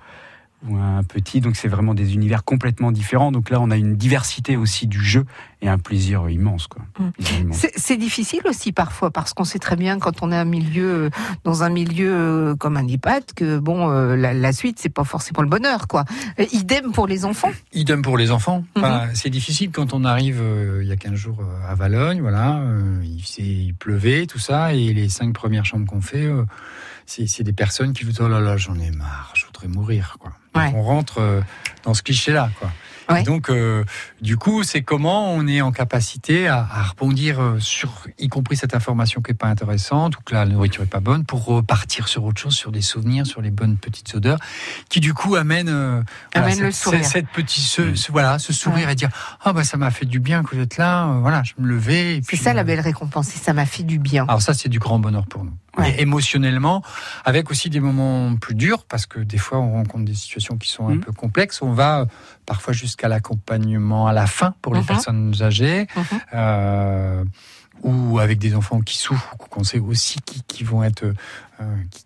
ou 0.68 0.76
un 0.76 1.02
petit. 1.02 1.40
Donc 1.40 1.56
c'est 1.56 1.68
vraiment 1.68 1.94
des 1.94 2.14
univers 2.14 2.44
complètement 2.44 2.92
différents. 2.92 3.32
Donc 3.32 3.50
là, 3.50 3.60
on 3.60 3.70
a 3.70 3.76
une 3.76 3.96
diversité 3.96 4.56
aussi 4.56 4.86
du 4.86 5.02
jeu 5.02 5.24
et 5.62 5.68
un 5.68 5.78
plaisir 5.78 6.28
immense, 6.30 6.66
quoi. 6.66 6.82
Mm. 6.98 7.52
C'est 7.52 7.72
c'est 7.76 7.96
difficile 7.96 8.40
aussi 8.46 8.72
parfois 8.72 9.10
parce 9.10 9.32
qu'on 9.34 9.44
sait 9.44 9.58
très 9.58 9.76
bien 9.76 9.98
quand 9.98 10.22
on 10.22 10.32
est 10.32 10.36
un 10.36 10.44
milieu 10.44 10.90
euh, 11.06 11.10
dans 11.44 11.62
un 11.62 11.68
milieu 11.70 12.12
euh, 12.14 12.54
comme 12.56 12.76
un 12.76 12.86
EHPAD 12.86 13.32
que 13.36 13.58
bon 13.58 13.90
euh, 13.90 14.16
la, 14.16 14.32
la 14.32 14.52
suite 14.52 14.78
c'est 14.80 14.88
pas 14.88 15.04
forcément 15.04 15.42
le 15.42 15.48
bonheur 15.48 15.86
quoi. 15.88 16.04
Idem 16.52 16.92
pour 16.92 17.06
les 17.06 17.24
enfants. 17.24 17.52
Idem 17.72 18.02
pour 18.02 18.16
les 18.16 18.30
enfants. 18.30 18.64
Mhm. 18.76 18.84
Enfin, 18.84 19.08
c'est 19.14 19.30
difficile 19.30 19.70
quand 19.70 19.92
on 19.92 20.04
arrive 20.04 20.40
euh, 20.40 20.80
il 20.82 20.88
y 20.88 20.92
a 20.92 20.96
15 20.96 21.14
jours 21.14 21.42
à 21.68 21.74
Valogne, 21.74 22.20
voilà, 22.20 22.58
euh, 22.58 23.00
il, 23.04 23.22
s'est- 23.24 23.42
il 23.42 23.74
pleuvait, 23.74 24.26
tout 24.26 24.38
ça, 24.38 24.72
et 24.74 24.92
les 24.92 25.08
cinq 25.08 25.32
premières 25.34 25.64
chambres 25.64 25.86
qu'on 25.86 26.00
fait, 26.00 26.24
euh, 26.24 26.44
c'est 27.06 27.26
c'est 27.26 27.44
des 27.44 27.52
personnes 27.52 27.92
qui 27.92 28.04
vous 28.04 28.10
disent 28.10 28.20
oh 28.22 28.28
là 28.28 28.40
là, 28.40 28.56
j'en 28.56 28.78
ai 28.78 28.90
marre, 28.90 29.32
je 29.36 29.44
mourir, 29.68 30.16
quoi. 30.18 30.32
Ouais. 30.54 30.72
On 30.74 30.82
rentre 30.82 31.18
euh, 31.18 31.40
dans 31.84 31.94
ce 31.94 32.02
cliché-là, 32.02 32.50
quoi. 32.58 32.70
Ouais. 33.08 33.24
Donc, 33.24 33.50
euh, 33.50 33.84
du 34.20 34.36
coup, 34.36 34.62
c'est 34.62 34.82
comment 34.82 35.32
on 35.32 35.48
est 35.48 35.60
en 35.62 35.72
capacité 35.72 36.46
à, 36.46 36.58
à 36.58 36.82
rebondir 36.84 37.40
euh, 37.40 37.58
sur, 37.58 38.06
y 38.20 38.28
compris 38.28 38.56
cette 38.56 38.72
information 38.72 39.20
qui 39.20 39.32
est 39.32 39.34
pas 39.34 39.48
intéressante 39.48 40.16
ou 40.16 40.20
que 40.24 40.32
la 40.32 40.44
nourriture 40.46 40.84
est 40.84 40.86
pas 40.86 41.00
bonne, 41.00 41.24
pour 41.24 41.44
repartir 41.44 42.06
sur 42.06 42.22
autre 42.22 42.40
chose, 42.40 42.54
sur 42.54 42.70
des 42.70 42.82
souvenirs, 42.82 43.26
sur 43.26 43.42
les 43.42 43.50
bonnes 43.50 43.76
petites 43.78 44.14
odeurs, 44.14 44.38
qui 44.88 45.00
du 45.00 45.12
coup 45.12 45.34
amènent, 45.34 45.68
euh, 45.68 46.02
Amène 46.34 46.52
cette, 46.54 46.60
le 46.62 46.70
sourire. 46.70 47.04
cette 47.04 47.28
petite, 47.30 47.64
ce, 47.64 47.96
ce- 47.96 48.12
voilà, 48.12 48.38
ce 48.38 48.52
sourire 48.52 48.86
Ouais. 48.86 48.92
et 48.92 48.96
dire 48.96 49.10
ah 49.42 49.52
bah 49.52 49.64
ça 49.64 49.76
m'a 49.76 49.90
fait 49.90 50.06
du 50.06 50.20
bien 50.20 50.44
que 50.44 50.54
vous 50.54 50.62
êtes 50.62 50.76
là, 50.76 51.06
voilà, 51.20 51.42
je 51.42 51.54
me 51.58 51.66
levais. 51.66 52.12
et 52.12 52.20
C'est 52.22 52.28
puis, 52.28 52.36
ça 52.36 52.54
la 52.54 52.62
belle 52.62 52.78
récompense. 52.80 53.34
et 53.34 53.38
Ça 53.38 53.52
m'a 53.52 53.66
fait 53.66 53.82
du 53.82 53.98
bien. 53.98 54.24
alors 54.28 54.40
ça, 54.40 54.54
c'est 54.54 54.68
du 54.68 54.78
grand 54.78 55.00
bonheur 55.00 55.26
pour 55.26 55.42
nous. 55.44 55.52
Ouais. 55.78 55.90
Et 55.98 56.02
émotionnellement, 56.02 56.82
avec 57.24 57.50
aussi 57.50 57.70
des 57.70 57.78
moments 57.80 58.34
plus 58.36 58.54
durs, 58.56 58.84
parce 58.84 59.06
que 59.06 59.20
des 59.20 59.38
fois, 59.38 59.58
on 59.58 59.72
rencontre 59.72 60.04
des 60.04 60.14
situations 60.14 60.56
qui 60.58 60.68
sont 60.68 60.88
un 60.88 60.94
Mhm. 60.96 61.00
peu 61.00 61.12
complexes. 61.12 61.62
On 61.62 61.72
va 61.72 62.00
euh, 62.00 62.06
parfois 62.44 62.72
jusqu'à 62.72 63.06
l'accompagnement 63.08 64.06
à 64.08 64.12
la 64.12 64.26
fin 64.26 64.54
pour 64.62 64.74
les 64.74 64.80
Mhm. 64.80 64.86
personnes 64.86 65.34
âgées, 65.42 65.86
Mhm. 65.96 66.04
euh, 66.34 67.24
ou 67.82 68.18
avec 68.18 68.38
des 68.38 68.54
enfants 68.56 68.80
qui 68.80 68.98
souffrent, 68.98 69.34
ou 69.40 69.46
qu'on 69.48 69.62
sait 69.64 69.78
aussi 69.78 70.20
qui, 70.24 70.42
qui 70.46 70.64
vont 70.64 70.82
être... 70.82 71.04
euh, 71.04 71.76
qui- 71.90 72.04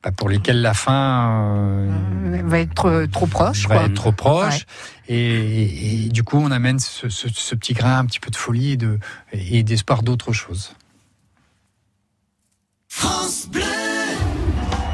bah, 0.00 0.12
pour 0.12 0.28
lesquels 0.28 0.62
la 0.62 0.74
fin 0.74 1.42
euh, 1.56 2.42
va 2.44 2.60
être 2.60 3.06
trop 3.10 3.26
proche, 3.26 3.66
va 3.66 3.74
quoi. 3.76 3.84
être 3.86 3.94
trop 3.94 4.12
proche. 4.12 4.64
Et, 5.08 5.16
et- 5.18 6.04
et 6.04 6.08
du 6.10 6.22
coup, 6.22 6.36
on 6.38 6.52
amène 6.52 6.78
ce, 6.78 7.08
ce- 7.08 7.26
ce 7.28 7.54
petit 7.56 7.72
grain, 7.72 7.98
un 7.98 8.04
petit 8.04 8.20
peu 8.20 8.30
de 8.30 8.36
folie 8.36 8.72
et 8.72 8.76
de- 8.76 9.00
et 9.32 9.64
d'espoir 9.64 10.02
d'autre 10.04 10.32
chose. 10.32 10.74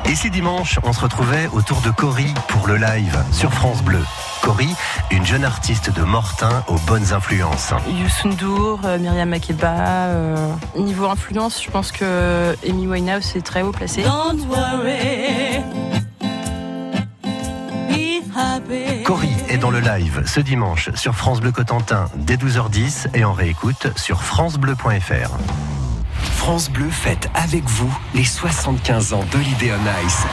Et 0.07 0.15
si 0.15 0.31
dimanche, 0.31 0.79
on 0.83 0.93
se 0.93 1.01
retrouvait 1.01 1.49
autour 1.53 1.81
de 1.81 1.91
Cory 1.91 2.33
pour 2.49 2.67
le 2.69 2.77
live 2.77 3.19
sur 3.33 3.53
France 3.53 3.83
Bleu 3.83 4.01
Cory, 4.43 4.69
une 5.11 5.25
jeune 5.25 5.45
artiste 5.45 5.91
de 5.91 6.03
Mortain 6.03 6.63
aux 6.69 6.79
bonnes 6.87 7.13
influences. 7.15 7.73
Youssou 7.89 8.29
N'Dour, 8.29 8.81
euh, 8.85 8.99
Myriam 8.99 9.29
Makeba. 9.31 9.75
euh, 10.09 10.53
Niveau 10.77 11.07
influence, 11.07 11.63
je 11.65 11.71
pense 11.71 11.91
que 11.91 12.55
Amy 12.69 12.87
Winehouse 12.87 13.35
est 13.37 13.41
très 13.45 13.63
haut 13.63 13.73
placé. 13.73 14.03
Don't 14.03 14.47
worry. 14.49 15.63
Be 17.89 18.23
happy. 18.37 19.03
Cory 19.05 19.31
est 19.49 19.59
dans 19.59 19.71
le 19.71 19.81
live 19.81 20.23
ce 20.27 20.41
dimanche 20.41 20.91
sur 20.95 21.15
France 21.15 21.41
Bleu 21.41 21.53
Cotentin 21.53 22.05
dès 22.17 22.37
12h10 22.37 23.09
et 23.15 23.25
en 23.25 23.33
réécoute 23.33 23.89
sur 23.97 24.23
francebleu.fr. 24.23 25.31
France 26.45 26.69
Bleu 26.69 26.91
fête 26.91 27.31
avec 27.33 27.65
vous 27.65 27.91
les 28.15 28.23
75 28.23 29.15
ans 29.15 29.25
d'Holiday 29.33 29.73
on 29.73 30.07
Ice. 30.07 30.27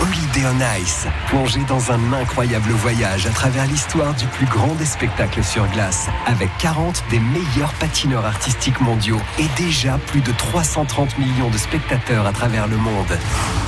Holiday 0.00 0.46
on 0.46 0.80
Ice, 0.80 1.08
plongez 1.26 1.64
dans 1.64 1.90
un 1.90 2.12
incroyable 2.12 2.70
voyage 2.70 3.26
à 3.26 3.30
travers 3.30 3.66
l'histoire 3.66 4.14
du 4.14 4.26
plus 4.26 4.46
grand 4.46 4.72
des 4.76 4.84
spectacles 4.84 5.42
sur 5.42 5.66
glace, 5.70 6.06
avec 6.26 6.50
40 6.60 7.02
des 7.10 7.18
meilleurs 7.18 7.72
patineurs 7.80 8.24
artistiques 8.24 8.80
mondiaux 8.80 9.18
et 9.40 9.48
déjà 9.60 9.98
plus 10.06 10.20
de 10.20 10.30
330 10.30 11.18
millions 11.18 11.50
de 11.50 11.58
spectateurs 11.58 12.24
à 12.24 12.32
travers 12.32 12.68
le 12.68 12.76
monde. 12.76 13.18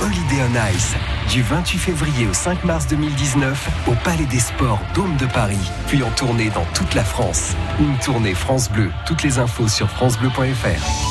Holiday 0.01 0.43
on 0.49 0.73
Ice, 0.73 0.93
du 1.29 1.41
28 1.41 1.77
février 1.79 2.27
au 2.27 2.33
5 2.33 2.63
mars 2.63 2.87
2019, 2.87 3.69
au 3.87 3.95
Palais 4.05 4.23
des 4.23 4.39
Sports, 4.39 4.79
Dôme 4.95 5.17
de 5.17 5.25
Paris, 5.25 5.69
puis 5.87 6.01
en 6.01 6.11
tournée 6.11 6.49
dans 6.49 6.65
toute 6.73 6.95
la 6.95 7.03
France. 7.03 7.57
Une 7.81 7.97
tournée 7.97 8.35
France 8.35 8.69
Bleu, 8.69 8.89
toutes 9.05 9.23
les 9.23 9.37
infos 9.37 9.67
sur 9.67 9.89
francebleu.fr. 9.89 11.10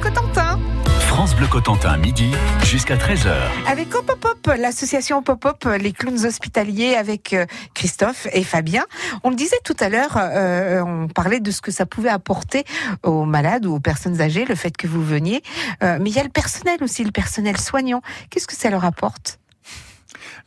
Cotentin. 0.00 0.58
France 1.00 1.34
Bleu 1.34 1.46
Cotentin, 1.46 1.96
midi 1.96 2.30
jusqu'à 2.62 2.96
13h. 2.96 3.32
Avec 3.66 3.94
Hop, 3.94 4.10
l'association 4.58 5.22
Hop, 5.26 5.68
les 5.80 5.92
clowns 5.92 6.24
hospitaliers 6.24 6.94
avec 6.94 7.32
euh, 7.32 7.46
Christophe 7.74 8.28
et 8.32 8.44
Fabien. 8.44 8.84
On 9.24 9.30
le 9.30 9.36
disait 9.36 9.58
tout 9.64 9.76
à 9.80 9.88
l'heure, 9.88 10.16
euh, 10.16 10.80
on 10.82 11.08
parlait 11.08 11.40
de 11.40 11.50
ce 11.50 11.60
que 11.60 11.70
ça 11.70 11.86
pouvait 11.86 12.08
apporter 12.08 12.64
aux 13.02 13.24
malades 13.24 13.66
ou 13.66 13.74
aux 13.74 13.80
personnes 13.80 14.20
âgées, 14.20 14.44
le 14.44 14.54
fait 14.54 14.76
que 14.76 14.86
vous 14.86 15.04
veniez. 15.04 15.42
Euh, 15.82 15.98
mais 16.00 16.10
il 16.10 16.16
y 16.16 16.20
a 16.20 16.24
le 16.24 16.28
personnel 16.28 16.78
aussi, 16.82 17.02
le 17.04 17.12
personnel 17.12 17.56
soignant. 17.58 18.00
Qu'est-ce 18.30 18.46
que 18.46 18.56
ça 18.56 18.70
leur 18.70 18.84
apporte? 18.84 19.38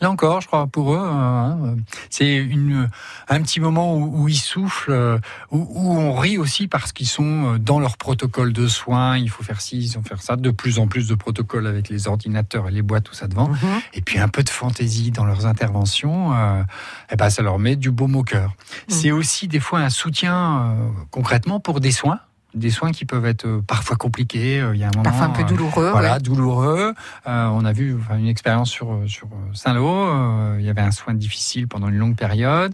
Là 0.02 0.10
encore, 0.10 0.42
je 0.42 0.48
crois, 0.48 0.66
pour 0.66 0.96
eux, 0.96 1.00
hein, 1.00 1.76
c'est 2.10 2.36
une, 2.36 2.90
un 3.30 3.42
petit 3.44 3.60
moment 3.60 3.96
où, 3.96 4.24
où 4.24 4.28
ils 4.28 4.36
soufflent, 4.36 4.92
euh, 4.92 5.20
où, 5.52 5.60
où, 5.60 5.92
on 5.92 6.14
rit 6.16 6.40
aussi 6.40 6.68
parce 6.68 6.92
qu'ils 6.92 7.08
sont 7.08 7.54
euh, 7.54 7.60
dans 7.60 7.80
leur 7.80 7.98
protocole 7.98 8.52
de 8.52 8.68
soins. 8.68 9.18
Il 9.18 9.30
faut 9.30 9.44
faire 9.44 9.62
ci, 9.62 9.78
il 9.78 9.92
faut 9.92 10.02
faire 10.02 10.24
ça. 10.24 10.36
De 10.36 10.50
plus 10.50 10.80
en 10.80 10.88
plus 10.88 11.08
de 11.08 11.14
protocoles 11.14 11.68
avec 11.68 11.90
les 11.90 12.08
ordinateurs 12.08 12.68
et 12.68 12.72
les 12.72 12.82
boîtes, 12.82 13.04
tout 13.04 13.14
ça 13.14 13.28
devant. 13.28 13.50
Mhm. 13.50 13.82
Et 13.94 14.02
puis 14.02 14.18
un 14.18 14.28
peu 14.28 14.42
de 14.42 14.50
fantaisie 14.50 15.12
dans 15.12 15.26
leurs 15.26 15.46
interventions. 15.46 16.34
Euh, 16.34 16.64
et 17.12 17.16
ben, 17.16 17.30
ça 17.30 17.44
leur 17.44 17.60
met 17.60 17.76
du 17.76 17.92
baume 17.92 18.16
au 18.16 18.24
cœur. 18.24 18.50
Mhm. 18.50 18.96
C'est 18.96 19.12
aussi 19.12 19.48
des 19.48 19.60
fois 19.60 19.82
un 19.82 19.92
soutien 19.92 20.62
euh, 20.62 20.90
concrètement 21.12 21.60
pour 21.60 21.80
des 21.80 21.92
soins. 21.92 22.20
Des 22.54 22.70
soins 22.70 22.92
qui 22.92 23.06
peuvent 23.06 23.26
être 23.26 23.46
euh, 23.46 23.62
parfois 23.66 23.96
compliqués. 23.96 24.60
euh, 24.60 24.76
Il 24.76 24.80
y 24.80 24.84
a 24.84 24.88
un 24.88 24.92
moment, 24.92 25.04
Parfois 25.04 25.28
un 25.28 25.30
peu 25.30 25.42
euh, 25.42 25.46
douloureux. 25.46 25.90
voilà, 25.92 26.14
ouais. 26.16 26.20
douloureux. 26.20 26.94
Euh, 27.28 27.46
on 27.48 27.64
a 27.64 27.72
vu 27.72 27.98
enfin, 27.98 28.18
une 28.18 28.28
expérience 28.28 28.70
sur, 28.70 29.00
sur 29.08 29.30
Saint-Lô. 29.54 29.88
euh, 29.90 30.58
il 30.60 30.66
y 30.66 30.70
avait 30.70 30.82
un 30.82 30.92
soin 30.92 31.14
difficile 31.14 31.68
pendant 31.68 31.88
une 31.88 31.98
longue 31.98 32.16
période. 32.18 32.74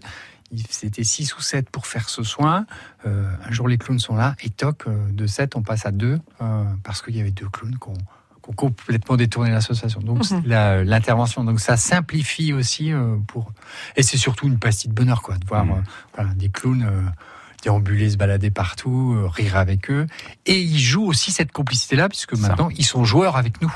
Il- 0.50 0.66
C'était 0.70 1.04
6 1.04 1.36
ou 1.36 1.40
7 1.40 1.70
pour 1.70 1.86
faire 1.86 2.08
ce 2.08 2.22
soin. 2.24 2.66
Euh, 3.06 3.30
un 3.48 3.52
jour, 3.52 3.68
les 3.68 3.78
clowns 3.78 3.98
sont 4.00 4.16
là. 4.16 4.34
Et 4.42 4.50
toc, 4.50 4.86
de 4.88 5.26
7, 5.26 5.54
on 5.56 5.62
passe 5.62 5.86
à 5.86 5.92
2 5.92 6.18
parce 6.82 7.00
qu'il 7.02 7.16
y 7.16 7.20
avait 7.20 7.30
deux 7.30 7.48
clowns 7.48 7.76
qui 7.80 7.88
ont, 7.88 7.92
qui 7.94 8.50
ont 8.50 8.52
complètement 8.54 9.16
détourné 9.16 9.50
l'association. 9.50 10.00
Donc, 10.00 10.28
Mhm. 10.30 10.42
la- 10.44 10.82
l'intervention. 10.82 11.44
Donc, 11.44 11.60
ça 11.60 11.76
simplifie 11.76 12.52
aussi 12.52 12.92
euh, 12.92 13.16
pour. 13.28 13.52
Et 13.94 14.02
c'est 14.02 14.16
surtout 14.16 14.48
une 14.48 14.58
pastille 14.58 14.88
de 14.90 14.94
bonheur, 14.94 15.22
quoi, 15.22 15.36
de 15.36 15.46
voir 15.46 15.64
Mhm. 15.66 15.70
euh, 15.72 15.80
voilà, 16.16 16.34
des 16.34 16.48
clowns. 16.48 16.82
euh, 16.82 17.02
déambuler, 17.62 18.10
se 18.10 18.16
balader 18.16 18.50
partout, 18.50 19.14
euh, 19.16 19.26
rire 19.28 19.56
avec 19.56 19.90
eux. 19.90 20.06
Et 20.46 20.60
ils 20.60 20.78
jouent 20.78 21.06
aussi 21.06 21.32
cette 21.32 21.52
complicité-là, 21.52 22.08
puisque 22.08 22.36
Ça. 22.36 22.48
maintenant, 22.48 22.68
ils 22.76 22.84
sont 22.84 23.04
joueurs 23.04 23.36
avec 23.36 23.60
nous. 23.62 23.72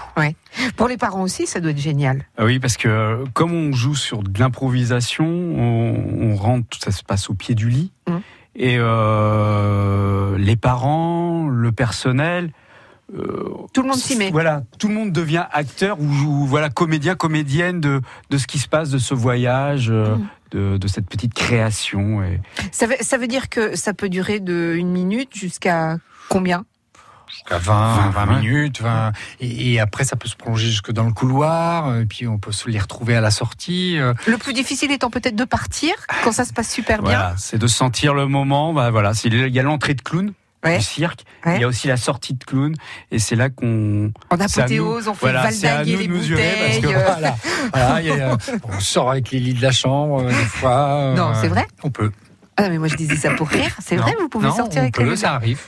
Pour 0.76 0.88
les 0.88 0.96
parents 0.96 1.22
aussi, 1.22 1.46
ça 1.46 1.60
doit 1.60 1.70
être 1.72 1.78
génial. 1.78 2.24
Ah 2.38 2.44
Oui, 2.44 2.58
parce 2.58 2.76
que 2.76 2.88
euh, 2.88 3.24
comme 3.34 3.52
on 3.52 3.72
joue 3.72 3.94
sur 3.94 4.22
de 4.22 4.38
l'improvisation, 4.38 5.26
on, 5.26 6.30
on 6.32 6.36
rentre, 6.36 6.66
tout 6.68 6.78
ça 6.82 6.90
se 6.92 7.02
passe 7.02 7.28
au 7.30 7.34
pied 7.34 7.54
du 7.54 7.68
lit. 7.68 7.90
Mhm. 8.08 8.20
Et 8.54 8.76
euh, 8.78 10.36
les 10.38 10.56
parents, 10.56 11.48
le 11.48 11.72
personnel. 11.72 12.52
euh, 13.16 13.48
Tout 13.72 13.82
le 13.82 13.88
monde 13.88 13.96
s'y 13.98 14.16
met. 14.16 14.30
Voilà, 14.30 14.62
tout 14.78 14.88
le 14.88 14.94
monde 14.94 15.12
devient 15.12 15.46
acteur 15.52 15.98
ou, 16.00 16.04
ou, 16.04 16.46
voilà 16.46 16.68
comédien, 16.70 17.14
comédienne 17.14 17.80
de, 17.80 18.00
de 18.30 18.38
ce 18.38 18.46
qui 18.46 18.58
se 18.58 18.68
passe, 18.68 18.90
de 18.90 18.98
ce 18.98 19.14
voyage, 19.14 19.88
euh, 19.90 20.16
Mhm. 20.16 20.26
De, 20.52 20.76
de 20.76 20.88
cette 20.88 21.06
petite 21.08 21.34
création. 21.34 22.22
Et 22.22 22.40
Ça 22.70 22.86
veut, 22.86 22.96
ça 23.00 23.18
veut 23.18 23.28
dire 23.28 23.48
que 23.48 23.76
ça 23.76 23.94
peut 23.94 24.08
durer 24.08 24.40
de 24.40 24.74
une 24.76 24.90
minute 24.90 25.34
jusqu'à 25.36 25.96
combien? 26.28 26.64
Jusqu'à 27.28 27.56
20, 27.56 28.10
20, 28.10 28.26
20, 28.26 28.40
minutes. 28.40 28.80
20, 28.82 29.12
et, 29.40 29.72
et 29.72 29.80
après, 29.80 30.04
ça 30.04 30.16
peut 30.16 30.28
se 30.28 30.36
prolonger 30.36 30.66
jusque 30.66 30.92
dans 30.92 31.04
le 31.04 31.12
couloir. 31.14 31.96
Et 31.98 32.04
puis, 32.04 32.28
on 32.28 32.38
peut 32.38 32.52
se 32.52 32.68
les 32.68 32.78
retrouver 32.78 33.16
à 33.16 33.22
la 33.22 33.30
sortie. 33.30 33.98
euh. 33.98 34.12
Le 34.26 34.36
plus 34.36 34.52
difficile 34.52 34.92
étant 34.92 35.08
peut-être 35.08 35.34
de 35.36 35.44
partir 35.44 35.94
quand 36.24 36.32
ça 36.32 36.44
se 36.44 36.52
passe 36.52 36.70
super 36.70 37.02
bien. 37.02 37.32
c'est 37.38 37.56
de 37.58 37.66
sentir 37.66 38.12
le 38.12 38.26
moment. 38.26 38.74
Bah 38.74 38.90
voilà, 38.90 39.14
c'est- 39.14 39.28
il 39.28 39.48
y 39.54 39.58
a 39.58 39.62
l'entrée 39.62 39.94
de 39.94 40.02
clown. 40.02 40.32
Ouais. 40.64 40.78
Du 40.78 40.84
cirque, 40.84 41.24
Ouais. 41.44 41.56
il 41.56 41.60
y 41.60 41.64
a 41.64 41.68
aussi 41.68 41.88
la 41.88 41.96
sortie 41.96 42.34
de 42.34 42.44
clown, 42.44 42.72
et 43.10 43.18
c'est 43.18 43.34
là 43.34 43.50
qu'on 43.50 44.12
En 44.30 44.36
apothéose, 44.40 45.08
on 45.08 45.14
fait 45.14 45.20
voilà, 45.32 45.42
nous 45.50 45.50
les 45.84 46.08
parce 46.08 46.08
que 46.08 46.28
bouteilles. 46.30 46.80
Voilà. 46.82 47.36
Voilà, 47.72 48.00
il 48.00 48.06
y 48.06 48.10
a- 48.12 48.36
on 48.76 48.80
sort 48.80 49.10
avec 49.10 49.30
les 49.32 49.40
lits 49.40 49.54
de 49.54 49.62
la 49.62 49.72
chambre, 49.72 50.22
euh, 50.22 50.28
des 50.28 50.34
fois. 50.34 50.88
euh, 50.88 51.14
Non, 51.16 51.32
c'est 51.40 51.48
vrai 51.48 51.66
On 51.82 51.90
peut. 51.90 52.12
Ah, 52.56 52.68
mais 52.68 52.78
moi 52.78 52.86
je 52.86 52.94
disais 52.96 53.16
ça 53.16 53.30
pour 53.30 53.48
rire. 53.48 53.74
C'est 53.80 53.96
vrai, 53.96 54.14
vous 54.20 54.28
pouvez 54.28 54.46
non, 54.48 54.54
sortir 54.56 54.78
on 54.80 54.82
avec 54.82 54.94
peut, 54.94 55.08
les 55.10 55.16
ça 55.16 55.32
arrive. 55.34 55.60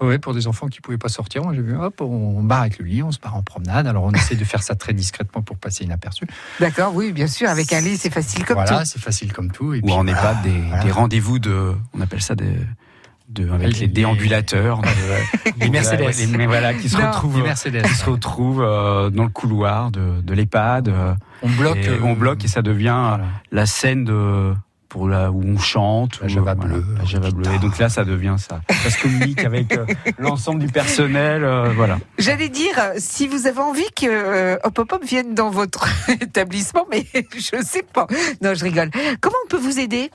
Oui, 0.00 0.18
pour 0.18 0.34
des 0.34 0.46
enfants 0.46 0.66
qui 0.66 0.80
pouvaient 0.82 0.98
pas 0.98 1.08
sortir, 1.08 1.42
moi 1.42 1.54
j'ai 1.54 1.62
vu, 1.62 1.74
hop, 1.76 2.00
on 2.02 2.42
barre 2.42 2.62
avec 2.62 2.78
le 2.78 2.84
lit, 2.84 3.02
on 3.02 3.12
se 3.12 3.18
part 3.18 3.34
en 3.36 3.42
promenade. 3.42 3.86
Alors 3.86 4.02
on 4.04 4.10
essaie 4.12 4.34
de 4.34 4.44
faire 4.44 4.62
ça 4.62 4.74
très 4.74 4.92
discrètement 4.92 5.40
pour 5.42 5.56
passer 5.56 5.84
inaperçu. 5.84 6.26
D'accord, 6.60 6.94
oui, 6.94 7.12
bien 7.12 7.28
sûr. 7.28 7.48
Avec 7.48 7.72
un 7.72 7.80
lit, 7.80 7.96
c'est 7.96 8.10
facile 8.12 8.44
comme 8.44 8.56
voilà, 8.56 8.80
tout. 8.80 8.84
c'est 8.86 9.00
facile 9.00 9.32
comme 9.32 9.52
tout. 9.52 9.72
Et 9.72 9.78
ou 9.78 9.82
puis, 9.82 9.92
en 9.92 10.02
voilà, 10.04 10.18
EHPAD 10.18 10.42
des, 10.42 10.60
voilà. 10.68 10.82
des 10.84 10.90
rendez-vous 10.90 11.38
de, 11.38 11.72
on 11.94 12.00
appelle 12.00 12.20
ça 12.22 12.34
des, 12.34 12.52
de, 13.28 13.50
avec 13.50 13.74
Les- 13.74 13.80
les 13.80 13.88
déambulateurs, 13.88 14.80
Les 15.60 15.68
Mercedes. 15.70 16.00
les- 16.18 16.26
mais 16.28 16.46
voilà, 16.46 16.74
qui 16.74 16.88
se 16.88 16.96
Non. 16.96 17.08
retrouvent, 17.10 17.36
Les 17.38 17.42
Mercedes. 17.42 17.82
qui 17.82 17.94
se 17.94 18.08
retrouvent 18.08 18.62
euh, 18.62 19.10
dans 19.10 19.24
le 19.24 19.30
couloir 19.30 19.90
de, 19.90 20.20
de 20.22 20.34
l'EHPAD. 20.34 20.88
euh, 20.88 21.14
On 21.42 21.50
bloque. 21.50 21.76
et 21.78 21.88
euh, 21.88 21.98
on 22.02 22.14
bloque 22.14 22.44
et 22.44 22.48
ça 22.48 22.62
devient 22.62 22.94
voilà. 23.08 23.24
la 23.52 23.66
scène 23.66 24.04
de 24.04 24.52
pour 24.88 25.08
la 25.08 25.30
où 25.32 25.42
on 25.44 25.58
chante, 25.58 26.20
La 26.22 26.28
Java 26.28 26.54
voilà, 26.54 26.74
bleue, 26.76 26.84
la 26.96 27.04
Java 27.04 27.30
bleue. 27.30 27.52
Et 27.52 27.58
donc 27.58 27.76
là, 27.78 27.88
ça 27.90 28.04
devient 28.04 28.36
ça. 28.38 28.60
Ça 28.84 28.88
se 28.88 29.02
communique 29.02 29.44
avec 29.44 29.76
euh, 29.76 29.84
l'ensemble 30.18 30.60
du 30.60 30.68
personnel, 30.68 31.44
euh, 31.44 31.70
voilà. 31.74 31.98
J'allais 32.18 32.48
dire, 32.48 32.72
euh, 32.78 32.92
si 32.96 33.26
vous 33.26 33.46
avez 33.46 33.58
envie 33.60 33.90
que 33.94 34.06
euh, 34.06 34.56
Hop 34.64 34.78
Hop 34.78 34.92
Hop 34.92 35.04
vienne 35.04 35.34
dans 35.34 35.50
votre 35.50 35.86
établissement, 36.22 36.86
mais 36.90 37.04
je 37.34 37.62
sais 37.62 37.82
pas. 37.82 38.06
Non, 38.42 38.54
je 38.54 38.64
rigole. 38.64 38.90
Comment 39.20 39.36
on 39.44 39.48
peut 39.48 39.58
vous 39.58 39.78
aider? 39.80 40.10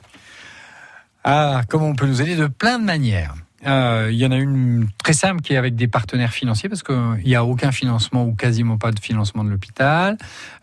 Ah, 1.24 1.62
comment 1.68 1.86
on 1.88 1.94
peut 1.94 2.06
nous 2.06 2.20
aider 2.20 2.36
de 2.36 2.46
plein 2.46 2.78
de 2.78 2.84
manières. 2.84 3.34
Euh, 3.64 4.08
Il 4.10 4.18
y 4.18 4.26
en 4.26 4.32
a 4.32 4.36
une 4.36 4.88
très 4.98 5.12
simple 5.12 5.40
qui 5.40 5.52
est 5.52 5.56
avec 5.56 5.76
des 5.76 5.86
partenaires 5.86 6.32
financiers 6.32 6.68
parce 6.68 6.82
qu'il 6.82 7.22
n'y 7.24 7.36
a 7.36 7.44
aucun 7.44 7.70
financement 7.70 8.24
ou 8.24 8.34
quasiment 8.34 8.76
pas 8.76 8.90
de 8.90 8.98
financement 8.98 9.44
de 9.44 9.50
l'hôpital. 9.50 10.18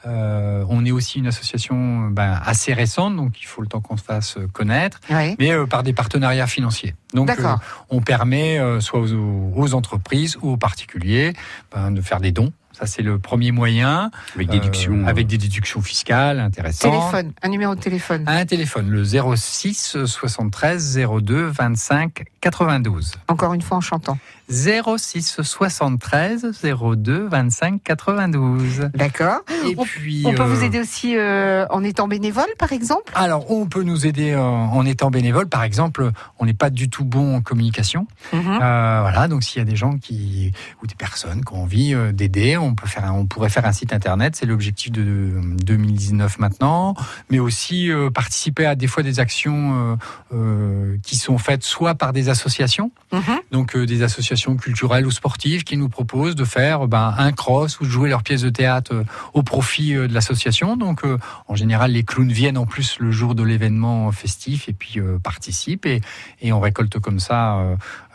Euh, 0.05 0.65
on 0.67 0.83
est 0.85 0.91
aussi 0.91 1.19
une 1.19 1.27
association 1.27 2.09
ben, 2.09 2.37
assez 2.45 2.73
récente, 2.73 3.15
donc 3.15 3.41
il 3.41 3.45
faut 3.45 3.61
le 3.61 3.67
temps 3.69 3.79
qu'on 3.79 3.95
se 3.95 4.03
fasse 4.03 4.37
connaître, 4.51 4.99
Oui. 5.09 5.35
mais 5.39 5.51
euh, 5.53 5.65
par 5.65 5.83
des 5.83 5.93
partenariats 5.93 6.47
financiers. 6.47 6.93
Donc 7.13 7.29
euh, 7.29 7.55
on 7.89 8.01
permet 8.01 8.59
euh, 8.59 8.81
soit 8.81 8.99
aux, 8.99 9.53
aux 9.55 9.73
entreprises 9.73 10.37
ou 10.41 10.51
aux 10.51 10.57
particuliers 10.57 11.31
ben, 11.73 11.91
de 11.91 12.01
faire 12.01 12.19
des 12.19 12.33
dons. 12.33 12.51
Ça 12.79 12.85
c'est 12.85 13.01
le 13.01 13.19
premier 13.19 13.51
moyen. 13.51 14.09
Avec 14.35 14.49
Euh, 14.49 14.51
déduction. 14.53 15.05
avec 15.05 15.27
des 15.27 15.37
déductions 15.37 15.81
fiscales 15.81 16.39
intéressantes. 16.39 16.91
Téléphone, 16.91 17.33
un 17.41 17.49
numéro 17.49 17.75
de 17.75 17.79
téléphone. 17.81 18.23
Un 18.27 18.45
téléphone, 18.45 18.89
le 18.89 19.03
06 19.03 19.97
73 20.05 20.97
02 21.21 21.45
25 21.47 22.23
92. 22.41 23.15
Encore 23.27 23.53
une 23.53 23.61
fois 23.61 23.77
en 23.77 23.81
chantant. 23.81 24.17
06 24.49 25.41
73 25.41 26.47
02 26.95 27.27
25 27.27 27.83
92. 27.83 28.89
D'accord. 28.95 29.41
Et 29.67 29.75
On- 29.77 29.83
puis, 29.83 30.23
On 30.25 30.33
peut 30.33 30.41
euh, 30.41 30.45
vous 30.45 30.63
aider 30.63 30.79
aussi 30.79 31.15
euh, 31.15 31.65
en 31.69 31.83
étant 31.83 32.07
bénévole, 32.07 32.47
par 32.57 32.71
exemple? 32.73 33.11
Alors, 33.15 33.49
on 33.51 33.67
peut 33.67 33.83
nous 33.83 34.05
aider 34.07 34.31
euh, 34.31 34.39
en 34.41 34.85
étant 34.85 35.11
bénévole. 35.11 35.47
Par 35.47 35.63
exemple, 35.63 36.11
on 36.39 36.45
n'est 36.45 36.53
pas 36.53 36.69
du 36.69 36.89
tout 36.89 37.05
bon 37.05 37.35
en 37.37 37.41
communication. 37.41 38.07
Mhm. 38.33 38.39
Euh, 38.61 38.99
voilà, 39.01 39.27
donc 39.27 39.43
s'il 39.43 39.59
y 39.59 39.61
a 39.61 39.65
des 39.65 39.75
gens 39.75 39.97
qui 39.97 40.51
ou 40.81 40.87
des 40.87 40.95
personnes 40.95 41.43
qui 41.45 41.53
ont 41.53 41.63
envie 41.63 41.93
euh, 41.93 42.11
d'aider, 42.11 42.57
on 42.57 42.73
peut 42.75 42.87
faire, 42.87 43.05
un- 43.05 43.11
on 43.13 43.25
pourrait 43.25 43.49
faire 43.49 43.65
un 43.65 43.71
site 43.71 43.93
internet. 43.93 44.35
C'est 44.35 44.45
l'objectif 44.45 44.91
de 44.91 45.01
euh, 45.03 45.41
2019 45.63 46.39
maintenant, 46.39 46.95
mais 47.29 47.39
aussi 47.39 47.91
euh, 47.91 48.09
participer 48.09 48.65
à 48.65 48.75
des 48.75 48.87
fois 48.87 49.03
des 49.03 49.19
actions 49.19 49.91
euh, 49.91 49.95
euh, 50.33 50.97
qui 51.03 51.17
sont 51.17 51.37
faites 51.37 51.63
soit 51.63 51.95
par 51.95 52.13
des 52.13 52.29
associations, 52.29 52.91
Mhm. 53.11 53.21
donc 53.51 53.75
euh, 53.75 53.85
des 53.85 54.01
associations 54.03 54.38
culturelles 54.55 55.05
ou 55.05 55.11
sportives 55.11 55.63
qui 55.63 55.77
nous 55.77 55.89
proposent 55.89 56.35
de 56.35 56.45
faire 56.45 56.87
ben, 56.87 57.13
un 57.17 57.31
cross 57.31 57.79
ou 57.79 57.83
de 57.85 57.89
jouer 57.89 58.09
leur 58.09 58.23
pièce 58.23 58.41
de 58.41 58.49
théâtre 58.49 58.93
euh, 58.93 59.03
au 59.33 59.43
profit 59.43 59.95
euh, 59.95 60.07
de 60.07 60.13
l'association. 60.13 60.77
Donc 60.77 61.03
euh, 61.05 61.17
en 61.47 61.55
général, 61.55 61.91
les 61.91 62.03
clowns 62.03 62.31
viennent 62.31 62.57
en 62.57 62.65
plus 62.65 62.97
le 62.99 63.11
jour 63.11 63.35
de 63.35 63.43
l'événement 63.43 64.11
festif 64.11 64.69
et 64.69 64.73
puis 64.73 64.99
euh, 64.99 65.17
participent 65.19 65.85
et, 65.85 66.01
et 66.41 66.51
on 66.53 66.59
récolte 66.59 66.99
comme 66.99 67.19
ça 67.19 67.57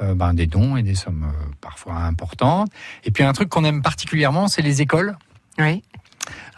euh, 0.00 0.14
ben, 0.14 0.34
des 0.34 0.46
dons 0.46 0.76
et 0.76 0.82
des 0.82 0.94
sommes 0.94 1.26
parfois 1.60 1.94
importantes. 1.96 2.68
Et 3.04 3.10
puis 3.10 3.22
un 3.24 3.32
truc 3.32 3.48
qu'on 3.48 3.64
aime 3.64 3.82
particulièrement, 3.82 4.48
c'est 4.48 4.62
les 4.62 4.82
écoles. 4.82 5.16
Oui. 5.58 5.82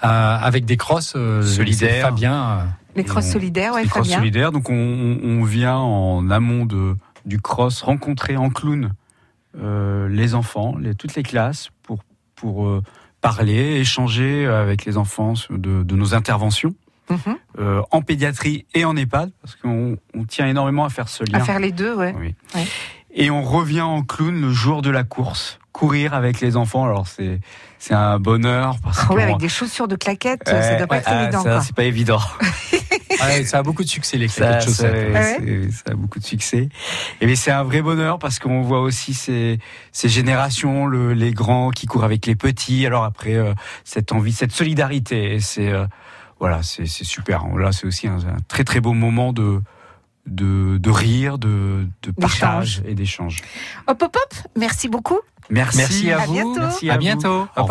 euh, 0.05 0.07
avec 0.09 0.65
des 0.65 0.77
crosses 0.77 1.15
euh, 1.17 1.43
Solidaires. 1.43 2.03
Fabien. 2.09 2.35
euh, 2.61 2.65
Les 2.95 3.05
crosses 3.05 3.31
solidaires, 3.31 3.75
ouais, 3.75 3.83
les 3.83 3.89
cross 3.89 4.05
Fabien. 4.07 4.19
solidaires. 4.19 4.53
Donc 4.53 4.71
on, 4.71 4.75
on- 4.75 5.21
on 5.41 5.45
vient 5.45 5.77
en 5.77 6.31
amont 6.31 6.65
de, 6.67 6.95
du 7.27 7.41
cross 7.41 7.83
rencontrer 7.83 8.37
en 8.37 8.49
clown 8.51 8.85
euh, 8.85 8.89
les 10.09 10.35
enfants, 10.35 10.77
les, 10.79 10.95
toutes 10.95 11.15
les 11.15 11.23
classes 11.23 11.71
pour, 11.83 11.99
pour 12.35 12.67
euh, 12.67 12.83
parler, 13.21 13.81
échanger 13.81 14.47
avec 14.47 14.85
les 14.85 14.97
enfants 14.97 15.35
de, 15.51 15.83
de 15.83 15.97
nos 15.97 16.15
interventions 16.15 16.75
Mhm. 17.09 17.37
euh, 17.61 17.83
en 17.93 18.03
pédiatrie 18.03 18.67
et 18.75 18.85
en 18.85 18.97
EHPAD 18.97 19.31
parce 19.41 19.55
qu'on 19.55 19.97
on 20.13 20.25
tient 20.25 20.49
énormément 20.49 20.85
à 20.85 20.89
faire 20.89 21.09
ce 21.09 21.23
lien. 21.23 21.39
À 21.39 21.45
faire 21.45 21.61
les 21.61 21.71
deux, 21.71 21.95
ouais. 21.95 22.13
Oui. 22.19 22.35
Ouais. 22.53 22.65
Et 23.15 23.31
on 23.31 23.43
revient 23.45 23.83
en 23.83 24.03
clown 24.03 24.41
le 24.41 24.51
jour 24.51 24.83
de 24.83 24.91
la 24.91 25.05
course 25.05 25.61
courir 25.77 26.15
avec 26.15 26.41
les 26.41 26.57
enfants. 26.57 26.85
Alors 26.85 27.07
c'est 27.07 27.39
c'est 27.79 27.93
un 27.95 28.19
bonheur 28.19 28.77
parce 28.83 29.01
Ah 29.03 29.07
que 29.09 29.15
oui, 29.15 29.23
avec 29.23 29.37
des 29.37 29.51
chaussures 29.51 29.89
de 29.89 29.97
claquettes, 29.97 30.49
ça 30.49 30.77
doit 30.77 30.87
pas 30.87 30.97
être 30.99 31.09
ah, 31.09 31.23
évident. 31.25 31.43
ça, 31.43 31.51
quoi. 31.51 31.61
c'est 31.61 31.75
pas 31.77 31.85
évident. 31.85 32.21
Ouais, 33.23 33.45
ça 33.47 33.59
a 33.59 33.63
beaucoup 33.63 33.83
de 33.83 33.89
succès 33.89 34.19
les 34.19 34.29
Ça, 34.29 34.35
claquettes 34.45 34.69
ça, 34.69 34.89
chaussettes. 34.89 35.41
ouais. 35.41 35.69
ça 35.71 35.93
a 35.93 35.95
beaucoup 35.95 36.19
de 36.19 36.25
succès. 36.25 36.69
Et 37.23 37.27
mais 37.27 37.35
c'est 37.35 37.51
un 37.51 37.63
vrai 37.63 37.81
bonheur 37.81 38.19
parce 38.19 38.39
qu'on 38.39 38.61
voit 38.61 38.81
aussi 38.81 39.15
ces, 39.15 39.59
ces 39.91 40.11
générations, 40.11 40.85
le, 40.87 41.15
les 41.15 41.33
grands 41.33 41.71
qui 41.71 41.87
courent 41.87 42.05
avec 42.05 42.27
les 42.27 42.37
petits. 42.37 42.85
Alors 42.85 43.05
après, 43.05 43.35
euh, 43.35 43.55
cette 43.85 44.13
envie, 44.13 44.33
cette 44.33 44.53
solidarité, 44.53 45.41
c'est 45.41 45.71
euh, 45.73 45.87
voilà, 46.41 46.63
c'est 46.63 46.85
c'est 46.85 47.05
super. 47.05 47.47
Là, 47.57 47.73
c'est 47.73 47.87
aussi 47.87 48.07
un, 48.07 48.19
un 48.19 48.37
très 48.49 48.65
très 48.65 48.81
beau 48.81 48.93
moment 48.93 49.33
de 49.33 49.63
de, 50.27 50.77
de 50.79 50.91
rire, 50.91 51.39
de, 51.39 51.87
de 52.03 52.11
partage 52.11 52.83
et 52.87 52.95
d'échange. 52.95 53.41
Hop, 53.87 54.03
hop, 54.03 54.15
hop, 54.17 54.35
merci 54.57 54.89
beaucoup. 54.89 55.21
Merci, 55.51 55.79
Merci 55.79 56.11
à 56.13 56.23
À 56.23 56.27
vous. 56.27 56.33
bientôt. 56.35 56.61
Merci 56.61 56.91
à 56.91 56.95
vous. 56.95 56.99
bientôt. 57.01 57.29
Au 57.29 57.39
revoir. 57.63 57.67